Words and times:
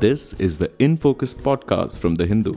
This 0.00 0.32
is 0.40 0.56
the 0.56 0.72
In 0.78 0.96
Focus 0.96 1.34
podcast 1.34 1.98
from 1.98 2.14
The 2.14 2.24
Hindu. 2.24 2.54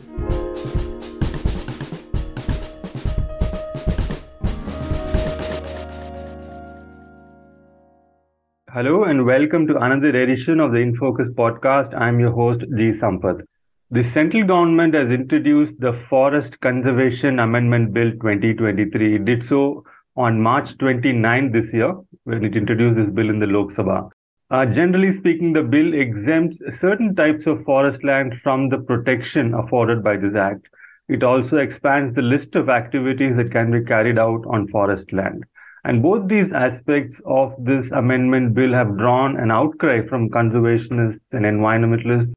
Hello 8.69 9.03
and 9.03 9.25
welcome 9.25 9.67
to 9.67 9.75
another 9.75 10.17
edition 10.21 10.61
of 10.61 10.71
the 10.71 10.77
In 10.77 10.95
Focus 10.95 11.27
podcast. 11.35 11.93
I'm 11.93 12.21
your 12.21 12.31
host, 12.31 12.61
G. 12.77 12.93
Sampath. 13.01 13.41
The 13.91 14.09
central 14.13 14.47
government 14.47 14.93
has 14.93 15.09
introduced 15.09 15.77
the 15.81 16.01
Forest 16.09 16.57
Conservation 16.61 17.39
Amendment 17.39 17.93
Bill 17.93 18.11
2023. 18.11 19.15
It 19.17 19.25
did 19.25 19.49
so 19.49 19.83
on 20.15 20.39
March 20.39 20.77
29 20.77 21.51
this 21.51 21.73
year 21.73 21.93
when 22.23 22.45
it 22.45 22.55
introduced 22.55 22.95
this 22.95 23.13
bill 23.13 23.29
in 23.29 23.39
the 23.39 23.47
Lok 23.47 23.73
Sabha. 23.73 24.09
Uh, 24.53 24.67
generally 24.67 25.17
speaking, 25.17 25.51
the 25.51 25.63
bill 25.63 25.95
exempts 25.95 26.57
certain 26.79 27.15
types 27.15 27.47
of 27.47 27.63
forest 27.63 28.03
land 28.03 28.35
from 28.43 28.69
the 28.69 28.77
protection 28.77 29.51
afforded 29.55 30.03
by 30.03 30.15
this 30.15 30.35
act. 30.35 30.67
It 31.09 31.23
also 31.23 31.57
expands 31.57 32.13
the 32.13 32.21
list 32.21 32.53
of 32.53 32.69
activities 32.69 33.35
that 33.37 33.51
can 33.51 33.71
be 33.71 33.83
carried 33.83 34.19
out 34.19 34.45
on 34.47 34.67
forest 34.67 35.11
land. 35.11 35.43
And 35.85 36.03
both 36.03 36.27
these 36.27 36.51
aspects 36.53 37.19
of 37.25 37.55
this 37.57 37.89
amendment 37.93 38.53
bill 38.53 38.73
have 38.73 38.95
drawn 38.95 39.37
an 39.37 39.49
outcry 39.49 40.05
from 40.07 40.29
conservationists 40.29 41.19
and 41.31 41.45
environmentalists 41.45 42.33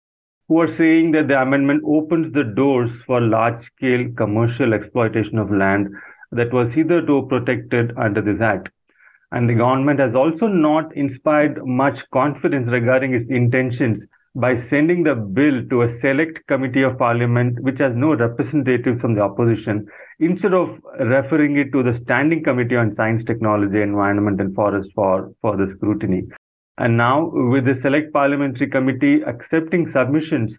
who 0.48 0.58
are 0.58 0.74
saying 0.74 1.10
that 1.10 1.28
the 1.28 1.42
amendment 1.42 1.82
opens 1.84 2.32
the 2.32 2.44
doors 2.44 2.92
for 3.06 3.20
large 3.20 3.60
scale 3.60 4.08
commercial 4.16 4.72
exploitation 4.72 5.36
of 5.36 5.50
land 5.50 5.88
that 6.32 6.50
was 6.50 6.72
hitherto 6.72 7.26
protected 7.28 7.92
under 7.98 8.22
this 8.22 8.40
act. 8.40 8.70
And 9.32 9.48
the 9.48 9.54
government 9.54 10.00
has 10.00 10.14
also 10.14 10.46
not 10.46 10.96
inspired 10.96 11.64
much 11.66 11.98
confidence 12.12 12.68
regarding 12.70 13.14
its 13.14 13.28
intentions 13.28 14.04
by 14.34 14.56
sending 14.68 15.02
the 15.02 15.14
bill 15.14 15.62
to 15.70 15.82
a 15.82 15.98
select 16.00 16.46
committee 16.46 16.82
of 16.82 16.98
parliament 16.98 17.58
which 17.60 17.78
has 17.78 17.94
no 17.96 18.14
representatives 18.14 19.00
from 19.00 19.14
the 19.14 19.22
opposition 19.22 19.86
instead 20.20 20.52
of 20.52 20.78
referring 21.00 21.56
it 21.56 21.72
to 21.72 21.82
the 21.82 21.94
standing 21.94 22.42
committee 22.44 22.76
on 22.76 22.94
science 22.96 23.24
technology 23.24 23.80
environment 23.80 24.40
and 24.40 24.54
forest 24.54 24.90
for 24.94 25.32
further 25.40 25.72
scrutiny 25.76 26.22
and 26.78 26.98
now, 26.98 27.30
with 27.32 27.64
the 27.64 27.74
Select 27.80 28.12
Parliamentary 28.12 28.68
Committee 28.68 29.22
accepting 29.22 29.90
submissions 29.90 30.58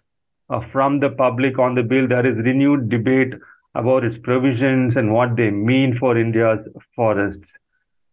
uh, 0.50 0.60
from 0.72 0.98
the 0.98 1.10
public 1.10 1.60
on 1.60 1.76
the 1.76 1.82
bill, 1.84 2.08
there 2.08 2.26
is 2.26 2.36
renewed 2.38 2.88
debate 2.88 3.34
about 3.76 4.02
its 4.02 4.18
provisions 4.18 4.96
and 4.96 5.12
what 5.12 5.36
they 5.36 5.50
mean 5.50 5.96
for 5.96 6.18
India's 6.18 6.66
forests. 6.96 7.52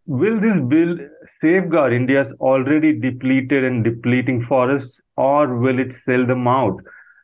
Will 0.07 0.39
this 0.39 0.61
bill 0.67 0.97
safeguard 1.41 1.91
India's 1.91 2.31
already 2.39 2.99
depleted 2.99 3.63
and 3.63 3.83
depleting 3.83 4.45
forests, 4.45 4.99
or 5.17 5.57
will 5.57 5.79
it 5.79 5.95
sell 6.05 6.27
them 6.27 6.47
out? 6.47 6.79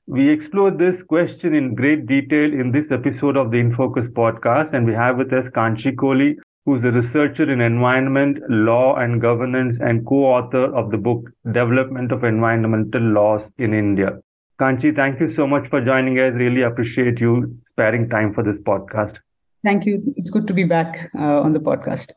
We 0.08 0.30
explore 0.30 0.72
this 0.72 1.04
question 1.04 1.54
in 1.54 1.76
great 1.76 2.08
detail 2.08 2.52
in 2.52 2.72
this 2.72 2.92
episode 2.92 3.38
of 3.38 3.52
the 3.52 3.58
InFocus 3.58 4.12
podcast, 4.14 4.74
and 4.74 4.88
we 4.88 4.94
have 4.94 5.18
with 5.18 5.32
us 5.32 5.46
Kanchi 5.50 5.94
Kohli, 5.94 6.38
who's 6.66 6.84
a 6.84 6.90
researcher 6.92 7.52
in 7.52 7.62
environment, 7.62 8.40
law, 8.50 8.96
and 8.96 9.22
governance 9.22 9.78
and 9.80 10.04
co 10.08 10.26
author 10.26 10.76
of 10.76 10.90
the 10.90 10.98
book 10.98 11.30
Development 11.46 12.12
of 12.12 12.24
Environmental 12.24 13.02
Laws 13.02 13.42
in 13.60 13.76
India. 13.76 14.20
Kanchi, 14.60 14.96
thank 14.96 15.20
you 15.20 15.32
so 15.36 15.46
much 15.46 15.70
for 15.70 15.82
joining 15.86 16.18
us. 16.18 16.34
Really 16.34 16.64
appreciate 16.64 17.20
you 17.20 17.56
sparing 17.74 18.10
time 18.10 18.34
for 18.34 18.44
this 18.44 18.60
podcast. 18.64 19.18
Thank 19.64 19.86
you. 19.86 20.02
It's 20.16 20.32
good 20.32 20.48
to 20.48 20.54
be 20.54 20.64
back 20.64 20.98
uh, 21.14 21.42
on 21.42 21.54
the 21.54 21.60
podcast. 21.60 22.12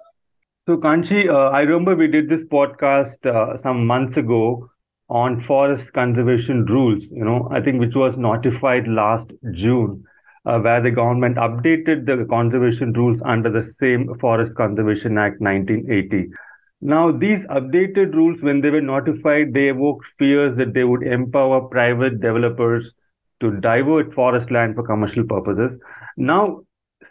So, 0.67 0.77
Kanchi, 0.77 1.29
uh, 1.29 1.51
I 1.51 1.61
remember 1.61 1.95
we 1.97 2.07
did 2.09 2.29
this 2.29 2.43
podcast 2.45 3.25
uh, 3.27 3.61
some 3.63 3.87
months 3.87 4.17
ago 4.17 4.69
on 5.09 5.43
forest 5.47 5.93
conservation 5.93 6.65
rules, 6.67 7.05
you 7.11 7.25
know, 7.25 7.49
I 7.53 7.61
think 7.61 7.81
which 7.81 7.95
was 7.95 8.17
notified 8.17 8.87
last 8.89 9.31
June 9.53 10.05
uh, 10.47 10.59
where 10.61 10.81
the 10.83 10.91
government 10.91 11.37
updated 11.37 12.07
the 12.07 12.27
conservation 12.29 12.93
rules 12.93 13.21
under 13.25 13.51
the 13.51 13.73
same 13.81 14.15
Forest 14.21 14.55
Conservation 14.57 15.19
Act 15.19 15.41
1980. 15.41 16.29
Now, 16.81 17.11
these 17.13 17.41
updated 17.47 18.15
rules, 18.15 18.41
when 18.43 18.61
they 18.61 18.71
were 18.71 18.81
notified, 18.83 19.53
they 19.55 19.69
evoked 19.69 20.07
fears 20.19 20.57
that 20.59 20.75
they 20.75 20.85
would 20.85 21.03
empower 21.03 21.63
private 21.63 22.21
developers 22.21 22.91
to 23.41 23.51
divert 23.61 24.15
forest 24.15 24.51
land 24.51 24.75
for 24.75 24.83
commercial 24.85 25.25
purposes. 25.25 25.79
Now, 26.17 26.63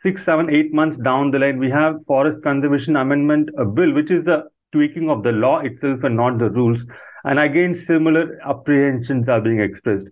six, 0.03 0.23
seven, 0.25 0.53
eight 0.53 0.73
months 0.73 0.97
down 0.97 1.31
the 1.31 1.39
line, 1.39 1.57
we 1.57 1.69
have 1.71 1.95
Forest 2.05 2.43
Conservation 2.43 2.97
Amendment 2.97 3.49
a 3.57 3.65
Bill, 3.65 3.93
which 3.93 4.11
is 4.11 4.25
the 4.25 4.43
tweaking 4.73 5.09
of 5.09 5.23
the 5.23 5.31
law 5.31 5.59
itself 5.59 6.03
and 6.03 6.17
not 6.17 6.37
the 6.37 6.49
rules. 6.49 6.83
And 7.23 7.39
again, 7.39 7.73
similar 7.87 8.37
apprehensions 8.45 9.29
are 9.29 9.39
being 9.39 9.61
expressed. 9.61 10.07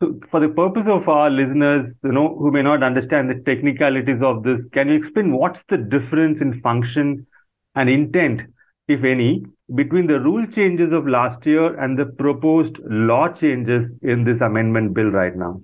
So 0.00 0.20
for 0.30 0.40
the 0.40 0.48
purpose 0.48 0.86
of 0.86 1.08
our 1.08 1.30
listeners, 1.30 1.92
you 2.04 2.12
know, 2.12 2.36
who 2.38 2.50
may 2.52 2.62
not 2.62 2.82
understand 2.82 3.30
the 3.30 3.42
technicalities 3.44 4.20
of 4.22 4.42
this, 4.42 4.60
can 4.72 4.88
you 4.88 4.94
explain 4.94 5.32
what's 5.32 5.60
the 5.68 5.78
difference 5.78 6.40
in 6.40 6.60
function 6.60 7.26
and 7.74 7.88
intent, 7.88 8.42
if 8.88 9.02
any, 9.02 9.44
between 9.74 10.06
the 10.06 10.20
rule 10.20 10.46
changes 10.46 10.92
of 10.92 11.08
last 11.08 11.44
year 11.46 11.80
and 11.80 11.98
the 11.98 12.06
proposed 12.06 12.76
law 12.84 13.28
changes 13.28 13.90
in 14.02 14.22
this 14.22 14.40
amendment 14.40 14.94
bill 14.94 15.10
right 15.10 15.34
now? 15.34 15.60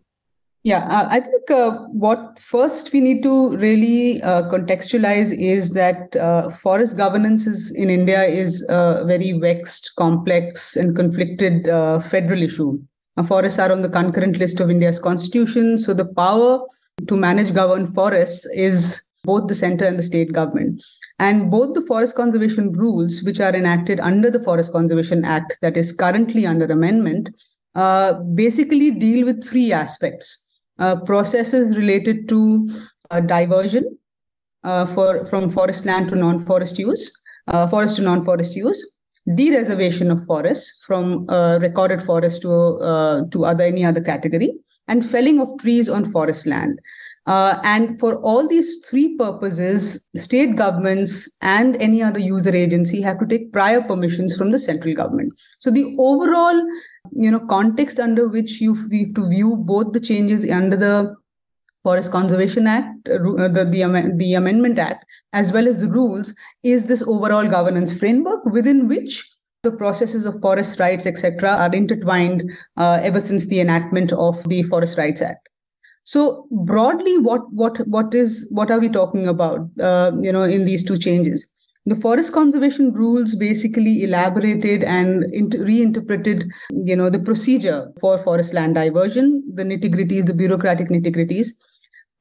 Yeah, 0.65 0.87
uh, 0.89 1.09
I 1.11 1.19
think 1.19 1.51
uh, 1.51 1.73
what 1.89 2.39
first 2.39 2.93
we 2.93 3.01
need 3.01 3.25
to 3.25 3.57
really 3.57 4.23
uh, 4.23 4.45
contextualize 4.45 5.37
is 5.37 5.73
that 5.73 6.15
uh, 6.15 6.51
forest 6.51 6.97
governance 6.97 7.49
is 7.49 7.75
in 7.75 7.91
India 7.91 8.23
is 8.23 8.65
a 8.69 9.05
very 9.05 9.33
vexed, 9.33 9.93
complex, 9.97 10.77
and 10.77 10.95
conflicted 10.95 11.69
uh, 11.69 11.99
federal 11.99 12.43
issue 12.43 12.79
forests 13.23 13.59
are 13.59 13.71
on 13.71 13.83
the 13.83 13.89
concurrent 13.91 14.39
list 14.39 14.59
of 14.61 14.71
India's 14.71 14.99
constitution. 14.99 15.77
So 15.77 15.93
the 15.93 16.07
power 16.15 16.61
to 17.07 17.17
manage 17.17 17.53
govern 17.53 17.87
forests 17.87 18.47
is 18.55 19.07
both 19.25 19.49
the 19.49 19.55
center 19.55 19.85
and 19.85 19.99
the 19.99 20.03
state 20.03 20.33
government. 20.33 20.83
And 21.19 21.51
both 21.51 21.75
the 21.75 21.83
forest 21.83 22.17
conservation 22.17 22.73
rules, 22.73 23.23
which 23.23 23.39
are 23.39 23.55
enacted 23.55 24.01
under 24.01 24.31
the 24.31 24.43
Forest 24.43 24.73
Conservation 24.73 25.25
Act 25.25 25.59
that 25.61 25.77
is 25.77 25.93
currently 25.93 26.47
under 26.47 26.65
amendment, 26.65 27.29
uh, 27.75 28.15
basically 28.35 28.91
deal 28.91 29.25
with 29.25 29.47
three 29.47 29.73
aspects 29.73 30.42
processes 31.07 31.77
related 31.77 32.29
to 32.29 32.71
uh, 33.11 33.21
diversion 33.21 33.85
uh, 34.65 34.87
for, 34.87 35.27
from 35.27 35.51
forest 35.51 35.87
land 35.87 36.09
to 36.09 36.17
non 36.17 36.39
forest 36.39 36.79
use, 36.79 37.05
uh, 37.49 37.67
forest 37.67 37.97
to 37.97 38.03
non 38.03 38.25
forest 38.25 38.57
use, 38.57 38.99
dereservation 39.35 40.11
of 40.11 40.25
forests 40.25 40.85
from 40.87 41.29
uh, 41.29 41.59
recorded 41.61 42.03
forest 42.03 42.43
to 42.43 42.51
uh, 42.51 43.23
to 43.31 43.45
other 43.45 43.65
any 43.65 43.85
other 43.85 44.01
category 44.01 44.53
and 44.89 45.09
felling 45.09 45.41
of 45.41 45.49
trees 45.61 45.89
on 45.89 46.11
forest 46.11 46.47
land 46.47 46.79
uh, 47.27 47.59
and 47.63 47.99
for 48.01 48.17
all 48.17 48.49
these 48.49 48.85
three 48.89 49.17
purposes 49.17 50.09
state 50.17 50.57
governments 50.57 51.37
and 51.41 51.81
any 51.81 52.03
other 52.03 52.19
user 52.19 52.55
agency 52.55 53.01
have 53.01 53.19
to 53.19 53.27
take 53.27 53.53
prior 53.53 53.81
permissions 53.81 54.37
from 54.37 54.51
the 54.51 54.59
central 54.59 54.95
government 54.95 55.33
so 55.59 55.71
the 55.71 55.95
overall 55.99 56.61
you 57.13 57.31
know 57.31 57.41
context 57.41 58.01
under 58.01 58.29
which 58.29 58.61
you 58.61 58.75
have 58.75 59.15
to 59.15 59.29
view 59.29 59.57
both 59.57 59.93
the 59.93 60.01
changes 60.01 60.49
under 60.51 60.77
the 60.77 61.15
Forest 61.83 62.13
Conservation 62.13 62.69
Act, 62.69 63.09
uh, 63.09 63.15
uh, 63.15 63.49
the, 63.49 63.65
the, 63.65 64.13
the 64.15 64.35
Amendment 64.35 64.79
Act, 64.79 65.05
as 65.33 65.53
well 65.53 65.67
as 65.67 65.81
the 65.81 65.89
rules, 65.89 66.33
is 66.63 66.87
this 66.87 67.03
overall 67.03 67.49
governance 67.49 67.99
framework 67.99 68.45
within 68.45 68.87
which 68.87 69.29
the 69.65 69.73
processes 69.73 70.25
of 70.25 70.41
forest 70.41 70.79
rights, 70.79 71.07
etc., 71.07 71.51
are 71.51 71.75
intertwined 71.75 72.51
uh, 72.77 72.99
ever 73.03 73.21
since 73.21 73.49
the 73.49 73.61
enactment 73.61 74.13
of 74.13 74.49
the 74.49 74.63
Forest 74.65 74.97
Rights 74.97 75.23
Act. 75.23 75.49
So 76.05 76.47
broadly, 76.51 77.19
what 77.19 77.53
what 77.53 77.87
what 77.87 78.15
is 78.15 78.49
what 78.53 78.71
are 78.71 78.81
we 78.81 78.89
talking 78.89 79.29
about? 79.29 79.69
Uh, 79.81 80.13
you 80.21 80.33
know, 80.33 80.43
in 80.43 80.65
these 80.65 80.85
two 80.85 80.99
changes, 80.99 81.49
the 81.87 81.97
forest 81.97 82.33
conservation 82.33 82.93
rules 82.93 83.35
basically 83.35 84.03
elaborated 84.03 84.83
and 84.83 85.25
reinterpreted, 85.59 86.45
you 86.71 86.97
know, 86.97 87.09
the 87.09 87.19
procedure 87.19 87.93
for 88.01 88.19
forest 88.19 88.53
land 88.53 88.75
diversion, 88.75 89.43
the 89.55 89.65
nitty 89.65 89.95
gritties, 89.95 90.27
the 90.27 90.35
bureaucratic 90.35 90.89
nitty 90.89 91.15
gritties, 91.15 91.49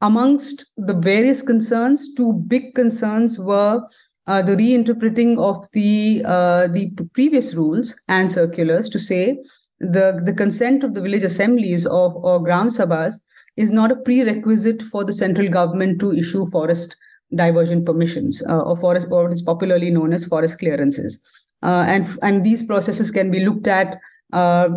amongst 0.01 0.73
the 0.77 0.93
various 0.93 1.41
concerns, 1.41 2.13
two 2.15 2.33
big 2.47 2.73
concerns 2.75 3.39
were 3.39 3.81
uh, 4.27 4.41
the 4.41 4.55
reinterpreting 4.55 5.39
of 5.39 5.65
the 5.73 6.21
uh, 6.25 6.67
the 6.67 6.91
previous 7.13 7.53
rules 7.55 7.99
and 8.07 8.31
circulars 8.31 8.89
to 8.89 8.99
say 8.99 9.37
the 9.79 10.21
the 10.23 10.33
consent 10.33 10.83
of 10.83 10.93
the 10.93 11.01
village 11.01 11.23
assemblies 11.23 11.85
of 11.85 12.15
or 12.15 12.39
gram 12.43 12.67
sabhas 12.67 13.19
is 13.57 13.71
not 13.71 13.91
a 13.91 13.95
prerequisite 13.95 14.81
for 14.83 15.03
the 15.03 15.13
central 15.13 15.47
government 15.49 15.99
to 15.99 16.13
issue 16.13 16.45
forest 16.47 16.95
diversion 17.35 17.83
permissions 17.85 18.43
uh, 18.49 18.59
or 18.59 18.75
forest 18.77 19.07
or 19.11 19.23
what 19.23 19.31
is 19.31 19.41
popularly 19.41 19.89
known 19.89 20.13
as 20.13 20.25
forest 20.25 20.59
clearances 20.59 21.23
uh, 21.63 21.85
and 21.87 22.07
and 22.21 22.43
these 22.43 22.65
processes 22.65 23.11
can 23.11 23.31
be 23.31 23.45
looked 23.45 23.67
at 23.67 23.99
uh, 24.33 24.69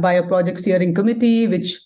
by 0.00 0.12
a 0.12 0.26
project 0.26 0.58
steering 0.58 0.94
committee 0.94 1.46
which 1.46 1.78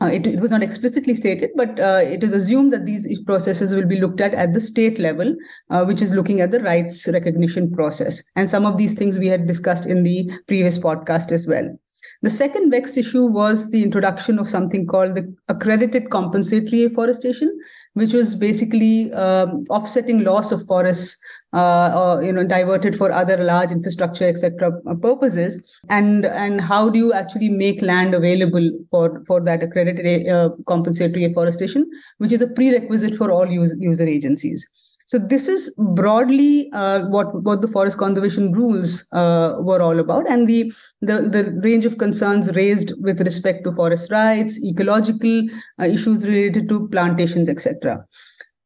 uh, 0.00 0.06
it, 0.06 0.26
it, 0.26 0.40
was 0.40 0.50
not 0.50 0.62
explicitly 0.62 1.12
stated, 1.14 1.50
but 1.56 1.80
uh, 1.80 2.00
it 2.02 2.22
is 2.22 2.32
assumed 2.32 2.72
that 2.72 2.86
these 2.86 3.20
processes 3.22 3.74
will 3.74 3.86
be 3.86 4.00
looked 4.00 4.20
at 4.20 4.32
at 4.32 4.54
the 4.54 4.60
state 4.60 4.98
level, 5.00 5.34
uh, 5.70 5.84
which 5.84 6.00
is 6.00 6.12
looking 6.12 6.40
at 6.40 6.52
the 6.52 6.60
rights 6.60 7.08
recognition 7.12 7.72
process. 7.72 8.22
And 8.36 8.48
some 8.48 8.64
of 8.64 8.78
these 8.78 8.94
things 8.94 9.18
we 9.18 9.26
had 9.26 9.48
discussed 9.48 9.86
in 9.86 10.04
the 10.04 10.30
previous 10.46 10.78
podcast 10.78 11.32
as 11.32 11.48
well. 11.48 11.76
The 12.20 12.30
second 12.30 12.70
vexed 12.70 12.98
issue 12.98 13.26
was 13.26 13.70
the 13.70 13.84
introduction 13.84 14.40
of 14.40 14.48
something 14.48 14.86
called 14.86 15.14
the 15.14 15.32
accredited 15.48 16.10
compensatory 16.10 16.84
afforestation, 16.84 17.56
which 17.94 18.12
was 18.12 18.34
basically 18.34 19.12
um, 19.12 19.64
offsetting 19.70 20.24
loss 20.24 20.50
of 20.50 20.66
forests 20.66 21.16
uh, 21.52 21.92
or 21.96 22.24
you 22.24 22.32
know 22.32 22.44
diverted 22.44 22.96
for 22.96 23.12
other 23.12 23.36
large 23.36 23.70
infrastructure 23.70 24.26
etc 24.26 24.72
purposes. 25.00 25.80
And 25.88 26.26
and 26.26 26.60
how 26.60 26.90
do 26.90 26.98
you 26.98 27.12
actually 27.12 27.50
make 27.50 27.82
land 27.82 28.14
available 28.14 28.68
for 28.90 29.22
for 29.24 29.40
that 29.42 29.62
accredited 29.62 30.28
uh, 30.28 30.50
compensatory 30.66 31.24
afforestation 31.24 31.88
which 32.18 32.32
is 32.32 32.42
a 32.42 32.48
prerequisite 32.48 33.14
for 33.14 33.30
all 33.30 33.46
user, 33.46 33.76
user 33.78 34.08
agencies 34.08 34.68
so 35.08 35.18
this 35.18 35.48
is 35.48 35.74
broadly 35.78 36.70
uh, 36.74 37.00
what 37.06 37.42
what 37.42 37.62
the 37.62 37.68
forest 37.68 37.96
conservation 37.96 38.52
rules 38.52 39.10
uh, 39.12 39.56
were 39.58 39.80
all 39.80 39.98
about, 39.98 40.28
and 40.28 40.46
the, 40.46 40.70
the 41.00 41.22
the 41.22 41.58
range 41.62 41.86
of 41.86 41.96
concerns 41.96 42.54
raised 42.54 42.92
with 43.00 43.22
respect 43.22 43.64
to 43.64 43.72
forest 43.72 44.10
rights, 44.12 44.62
ecological 44.62 45.46
uh, 45.80 45.86
issues 45.86 46.26
related 46.26 46.68
to 46.68 46.88
plantations, 46.88 47.48
etc. 47.48 48.04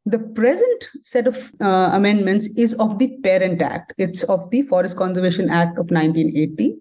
The 0.05 0.19
present 0.19 0.89
set 1.05 1.29
of 1.29 1.53
uh, 1.61 1.91
amendments 1.93 2.59
is 2.59 2.75
of 2.75 2.99
the 2.99 3.17
Parent 3.23 3.63
Act. 3.63 3.93
It's 3.97 4.25
of 4.25 4.51
the 4.51 4.63
Forest 4.63 4.97
Conservation 4.97 5.49
Act 5.49 5.79
of 5.79 5.93
1980. 5.93 6.75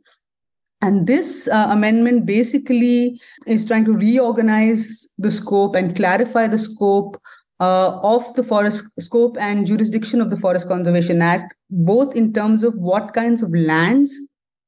And 0.82 1.06
this 1.06 1.48
uh, 1.48 1.68
amendment 1.70 2.26
basically 2.26 3.22
is 3.46 3.68
trying 3.68 3.86
to 3.86 3.94
reorganize 3.94 5.14
the 5.20 5.30
scope 5.30 5.76
and 5.76 5.96
clarify 5.96 6.48
the 6.48 6.58
scope 6.58 7.22
uh, 7.62 8.00
of 8.02 8.34
the 8.34 8.44
forest 8.44 9.00
scope 9.00 9.38
and 9.40 9.68
jurisdiction 9.68 10.20
of 10.20 10.32
the 10.32 10.38
Forest 10.38 10.68
Conservation 10.68 11.22
Act, 11.22 11.54
both 11.70 12.16
in 12.16 12.34
terms 12.34 12.64
of 12.64 12.74
what 12.76 13.14
kinds 13.14 13.44
of 13.44 13.54
lands 13.54 14.12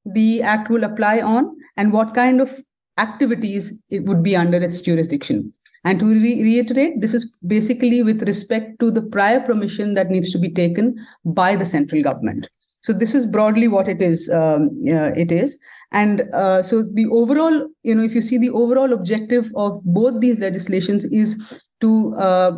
the 0.06 0.42
act 0.42 0.70
will 0.70 0.84
apply 0.84 1.20
on 1.22 1.56
and 1.76 1.92
what 1.92 2.14
kind 2.14 2.40
of 2.40 2.52
activities 3.00 3.80
it 3.90 4.06
would 4.06 4.22
be 4.22 4.36
under 4.36 4.58
its 4.58 4.82
jurisdiction. 4.82 5.52
And 5.86 6.00
to 6.00 6.06
re- 6.06 6.42
reiterate, 6.42 7.02
this 7.02 7.16
is 7.16 7.36
basically 7.48 8.04
with 8.04 8.22
respect 8.24 8.80
to 8.80 8.92
the 8.92 9.02
prior 9.02 9.40
permission 9.40 9.96
that 9.96 10.10
needs 10.10 10.32
to 10.32 10.38
be 10.38 10.52
taken 10.52 10.96
by 11.26 11.56
the 11.56 11.66
central 11.66 12.04
government. 12.04 12.48
So 12.82 12.94
this 12.94 13.16
is 13.16 13.26
broadly 13.26 13.68
what 13.68 13.88
it 13.88 14.02
is. 14.02 14.30
Um, 14.30 14.70
uh, 14.88 15.12
it 15.16 15.32
is, 15.32 15.58
and 15.94 16.24
uh, 16.34 16.62
so 16.62 16.84
the 16.84 17.06
overall, 17.08 17.68
you 17.84 17.96
know, 17.96 18.04
if 18.04 18.14
you 18.14 18.22
see 18.22 18.38
the 18.38 18.50
overall 18.50 18.94
objective 18.94 19.52
of 19.56 19.82
both 19.84 20.20
these 20.20 20.40
legislations 20.40 21.06
is 21.06 21.62
to 21.84 22.16
uh, 22.16 22.52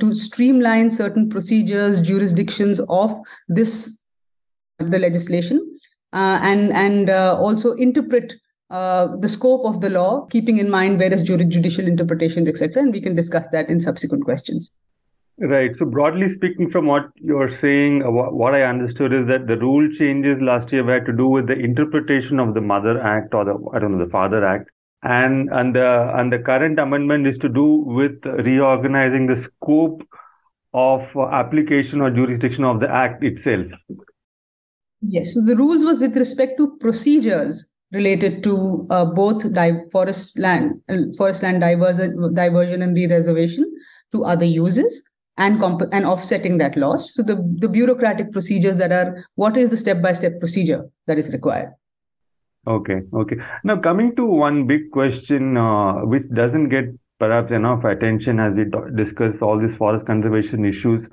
to 0.00 0.14
streamline 0.14 0.90
certain 0.90 1.28
procedures, 1.30 2.02
jurisdictions 2.02 2.80
of 2.88 3.16
this 3.48 4.02
the 4.78 4.98
legislation, 4.98 5.60
uh, 6.12 6.38
and 6.42 6.72
and 6.72 7.10
uh, 7.10 7.36
also 7.38 7.74
interpret 7.74 8.34
uh, 8.70 9.16
the 9.16 9.28
scope 9.28 9.64
of 9.66 9.80
the 9.80 9.90
law, 9.90 10.26
keeping 10.26 10.58
in 10.58 10.70
mind 10.70 10.98
various 10.98 11.22
judicial 11.22 11.86
interpretations, 11.86 12.48
etc. 12.48 12.82
And 12.82 12.92
we 12.92 13.00
can 13.00 13.14
discuss 13.14 13.46
that 13.52 13.68
in 13.68 13.78
subsequent 13.80 14.24
questions. 14.24 14.70
Right. 15.38 15.76
So 15.76 15.84
broadly 15.84 16.32
speaking, 16.34 16.70
from 16.70 16.86
what 16.86 17.10
you're 17.16 17.50
saying, 17.60 18.04
uh, 18.04 18.10
what 18.10 18.54
I 18.54 18.62
understood 18.62 19.12
is 19.12 19.26
that 19.26 19.48
the 19.48 19.56
rule 19.56 19.88
changes 19.98 20.40
last 20.40 20.72
year 20.72 20.84
were 20.84 21.00
to 21.00 21.12
do 21.12 21.26
with 21.26 21.48
the 21.48 21.58
interpretation 21.58 22.38
of 22.38 22.54
the 22.54 22.60
Mother 22.60 23.00
Act 23.00 23.34
or 23.34 23.44
the 23.44 23.56
I 23.74 23.80
don't 23.80 23.98
know 23.98 24.04
the 24.04 24.10
Father 24.10 24.44
Act, 24.46 24.70
and 25.04 25.50
and 25.52 25.74
the 25.74 26.12
and 26.16 26.32
the 26.32 26.38
current 26.38 26.78
amendment 26.78 27.26
is 27.26 27.38
to 27.38 27.48
do 27.48 27.84
with 27.86 28.24
reorganizing 28.24 29.26
the 29.26 29.42
scope 29.44 30.02
of 30.72 31.02
application 31.32 32.00
or 32.00 32.10
jurisdiction 32.10 32.64
of 32.64 32.80
the 32.80 32.90
act 32.90 33.22
itself. 33.22 33.66
Yes 35.02 35.34
so 35.34 35.44
the 35.44 35.56
rules 35.56 35.84
was 35.84 36.00
with 36.00 36.16
respect 36.16 36.58
to 36.58 36.76
procedures 36.78 37.70
related 37.92 38.42
to 38.44 38.86
uh, 38.90 39.04
both 39.04 39.52
di- 39.52 39.84
forest 39.92 40.38
land 40.38 40.80
forest 41.18 41.42
land 41.42 41.60
diversion, 41.60 42.34
diversion 42.34 42.82
and 42.82 42.96
re-reservation 42.96 43.70
to 44.12 44.24
other 44.24 44.46
uses 44.46 45.08
and 45.36 45.60
comp- 45.60 45.92
and 45.92 46.06
offsetting 46.06 46.58
that 46.58 46.76
loss. 46.76 47.14
So 47.14 47.22
the 47.22 47.36
the 47.58 47.68
bureaucratic 47.68 48.32
procedures 48.32 48.78
that 48.78 48.90
are 48.90 49.26
what 49.34 49.58
is 49.58 49.68
the 49.68 49.76
step 49.76 50.00
by 50.00 50.14
step 50.14 50.40
procedure 50.40 50.88
that 51.06 51.18
is 51.18 51.30
required 51.30 51.74
Okay, 52.66 53.02
okay. 53.12 53.36
Now 53.62 53.78
coming 53.80 54.16
to 54.16 54.24
one 54.24 54.66
big 54.66 54.90
question, 54.90 55.56
uh, 55.56 56.04
which 56.06 56.22
doesn't 56.32 56.70
get 56.70 56.86
perhaps 57.18 57.52
enough 57.52 57.84
attention 57.84 58.40
as 58.40 58.54
we 58.54 58.64
discuss 58.96 59.34
all 59.42 59.58
these 59.58 59.76
forest 59.76 60.06
conservation 60.06 60.64
issues 60.64 61.06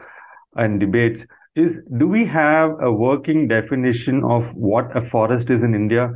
and 0.55 0.79
debates, 0.79 1.19
is 1.55 1.73
do 1.97 2.07
we 2.07 2.25
have 2.25 2.77
a 2.81 2.91
working 2.91 3.49
definition 3.49 4.23
of 4.23 4.43
what 4.55 4.95
a 4.95 5.09
forest 5.09 5.49
is 5.49 5.61
in 5.61 5.75
India? 5.75 6.13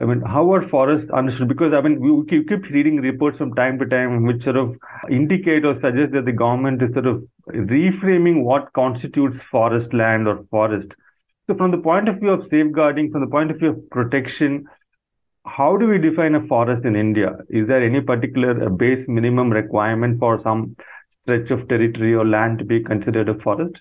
I 0.00 0.04
mean, 0.04 0.20
how 0.20 0.52
are 0.52 0.68
forests 0.68 1.10
understood? 1.10 1.48
Because 1.48 1.72
I 1.72 1.80
mean, 1.80 1.98
we 2.00 2.26
keep, 2.26 2.48
keep 2.48 2.68
reading 2.68 2.96
reports 2.96 3.38
from 3.38 3.54
time 3.54 3.78
to 3.78 3.86
time 3.86 4.26
which 4.26 4.42
sort 4.42 4.56
of 4.56 4.76
indicate 5.10 5.64
or 5.64 5.80
suggest 5.80 6.12
that 6.12 6.26
the 6.26 6.32
government 6.32 6.82
is 6.82 6.92
sort 6.92 7.06
of 7.06 7.24
reframing 7.48 8.42
what 8.42 8.70
constitutes 8.74 9.38
forest 9.50 9.94
land 9.94 10.28
or 10.28 10.44
forest 10.50 10.94
so, 11.46 11.54
from 11.56 11.72
the 11.72 11.78
point 11.78 12.08
of 12.08 12.20
view 12.20 12.30
of 12.30 12.48
safeguarding, 12.50 13.10
from 13.10 13.20
the 13.20 13.26
point 13.26 13.50
of 13.50 13.58
view 13.58 13.70
of 13.70 13.90
protection, 13.90 14.66
how 15.46 15.76
do 15.76 15.86
we 15.86 15.98
define 15.98 16.34
a 16.34 16.46
forest 16.46 16.84
in 16.84 16.96
India? 16.96 17.32
Is 17.48 17.68
there 17.68 17.82
any 17.82 18.00
particular 18.00 18.70
base 18.70 19.06
minimum 19.08 19.50
requirement 19.50 20.18
for 20.18 20.40
some 20.42 20.76
stretch 21.22 21.50
of 21.50 21.68
territory 21.68 22.14
or 22.14 22.26
land 22.26 22.58
to 22.58 22.64
be 22.64 22.82
considered 22.82 23.28
a 23.28 23.38
forest? 23.40 23.76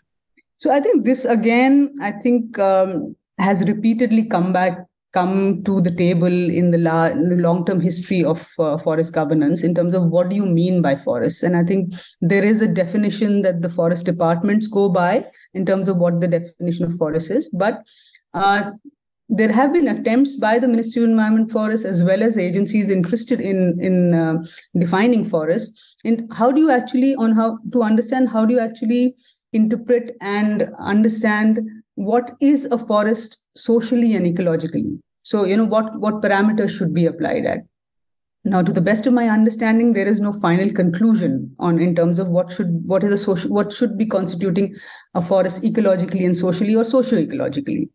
So, 0.58 0.72
I 0.72 0.80
think 0.80 1.06
this 1.06 1.26
again, 1.26 1.94
I 2.02 2.12
think 2.12 2.60
um, 2.60 3.16
has 3.38 3.68
repeatedly 3.68 4.26
come 4.26 4.54
back 4.54 4.80
come 5.14 5.64
to 5.64 5.80
the 5.80 5.96
table 5.96 6.26
in 6.26 6.72
the, 6.72 6.78
la- 6.80 7.06
in 7.06 7.30
the 7.30 7.36
long-term 7.36 7.80
history 7.80 8.24
of 8.26 8.50
uh, 8.58 8.78
forest 8.80 9.14
governance 9.14 9.64
in 9.64 9.76
terms 9.76 9.94
of 9.94 10.06
what 10.06 10.28
do 10.28 10.36
you 10.36 10.46
mean 10.46 10.82
by 10.82 10.96
forests 10.96 11.44
and 11.44 11.56
i 11.56 11.64
think 11.64 11.94
there 12.20 12.44
is 12.44 12.64
a 12.64 12.68
definition 12.68 13.44
that 13.44 13.62
the 13.62 13.70
forest 13.70 14.06
departments 14.06 14.66
go 14.66 14.90
by 14.90 15.24
in 15.54 15.68
terms 15.68 15.88
of 15.88 15.98
what 15.98 16.20
the 16.20 16.28
definition 16.28 16.86
of 16.86 16.98
forest 16.98 17.30
is 17.30 17.48
but 17.54 17.84
uh, 18.34 18.72
there 19.30 19.52
have 19.52 19.74
been 19.74 19.88
attempts 19.88 20.36
by 20.36 20.60
the 20.60 20.68
Ministry 20.68 21.04
of 21.04 21.10
Environment 21.10 21.52
Forests 21.52 21.86
as 21.86 22.04
well 22.04 22.22
as 22.22 22.38
agencies 22.38 22.90
interested 22.90 23.40
in 23.40 23.80
in 23.80 24.14
uh, 24.14 24.36
defining 24.78 25.26
forests. 25.26 25.96
And 26.04 26.32
how 26.34 26.52
do 26.52 26.62
you 26.62 26.72
actually 26.72 27.16
on 27.16 27.32
how 27.32 27.58
to 27.72 27.84
understand 27.84 28.30
how 28.30 28.46
do 28.46 28.54
you 28.54 28.60
actually 28.60 29.16
interpret 29.54 30.16
and 30.22 30.70
understand 30.78 31.62
what 31.96 32.32
is 32.42 32.66
a 32.66 32.78
forest 32.78 33.46
socially 33.56 34.16
and 34.16 34.26
ecologically? 34.26 35.00
So 35.24 35.46
you 35.46 35.58
know 35.58 35.66
what 35.66 36.00
what 36.00 36.22
parameters 36.22 36.78
should 36.78 36.94
be 36.94 37.06
applied 37.06 37.46
at? 37.46 37.60
Now 38.44 38.62
to 38.62 38.74
the 38.74 38.82
best 38.82 39.08
of 39.08 39.14
my 39.14 39.30
understanding 39.30 39.94
there 39.94 40.08
is 40.08 40.20
no 40.20 40.34
final 40.34 40.70
conclusion 40.70 41.56
on 41.60 41.80
in 41.80 41.96
terms 41.96 42.20
of 42.20 42.28
what 42.28 42.52
should 42.52 42.84
what 42.86 43.04
is 43.06 43.14
a 43.14 43.18
social 43.18 43.54
what 43.54 43.72
should 43.72 43.98
be 43.98 44.06
constituting 44.06 44.76
a 45.16 45.22
forest 45.22 45.64
ecologically 45.64 46.26
and 46.26 46.36
socially 46.36 46.76
or 46.76 46.84
socio-ecologically 46.84 47.90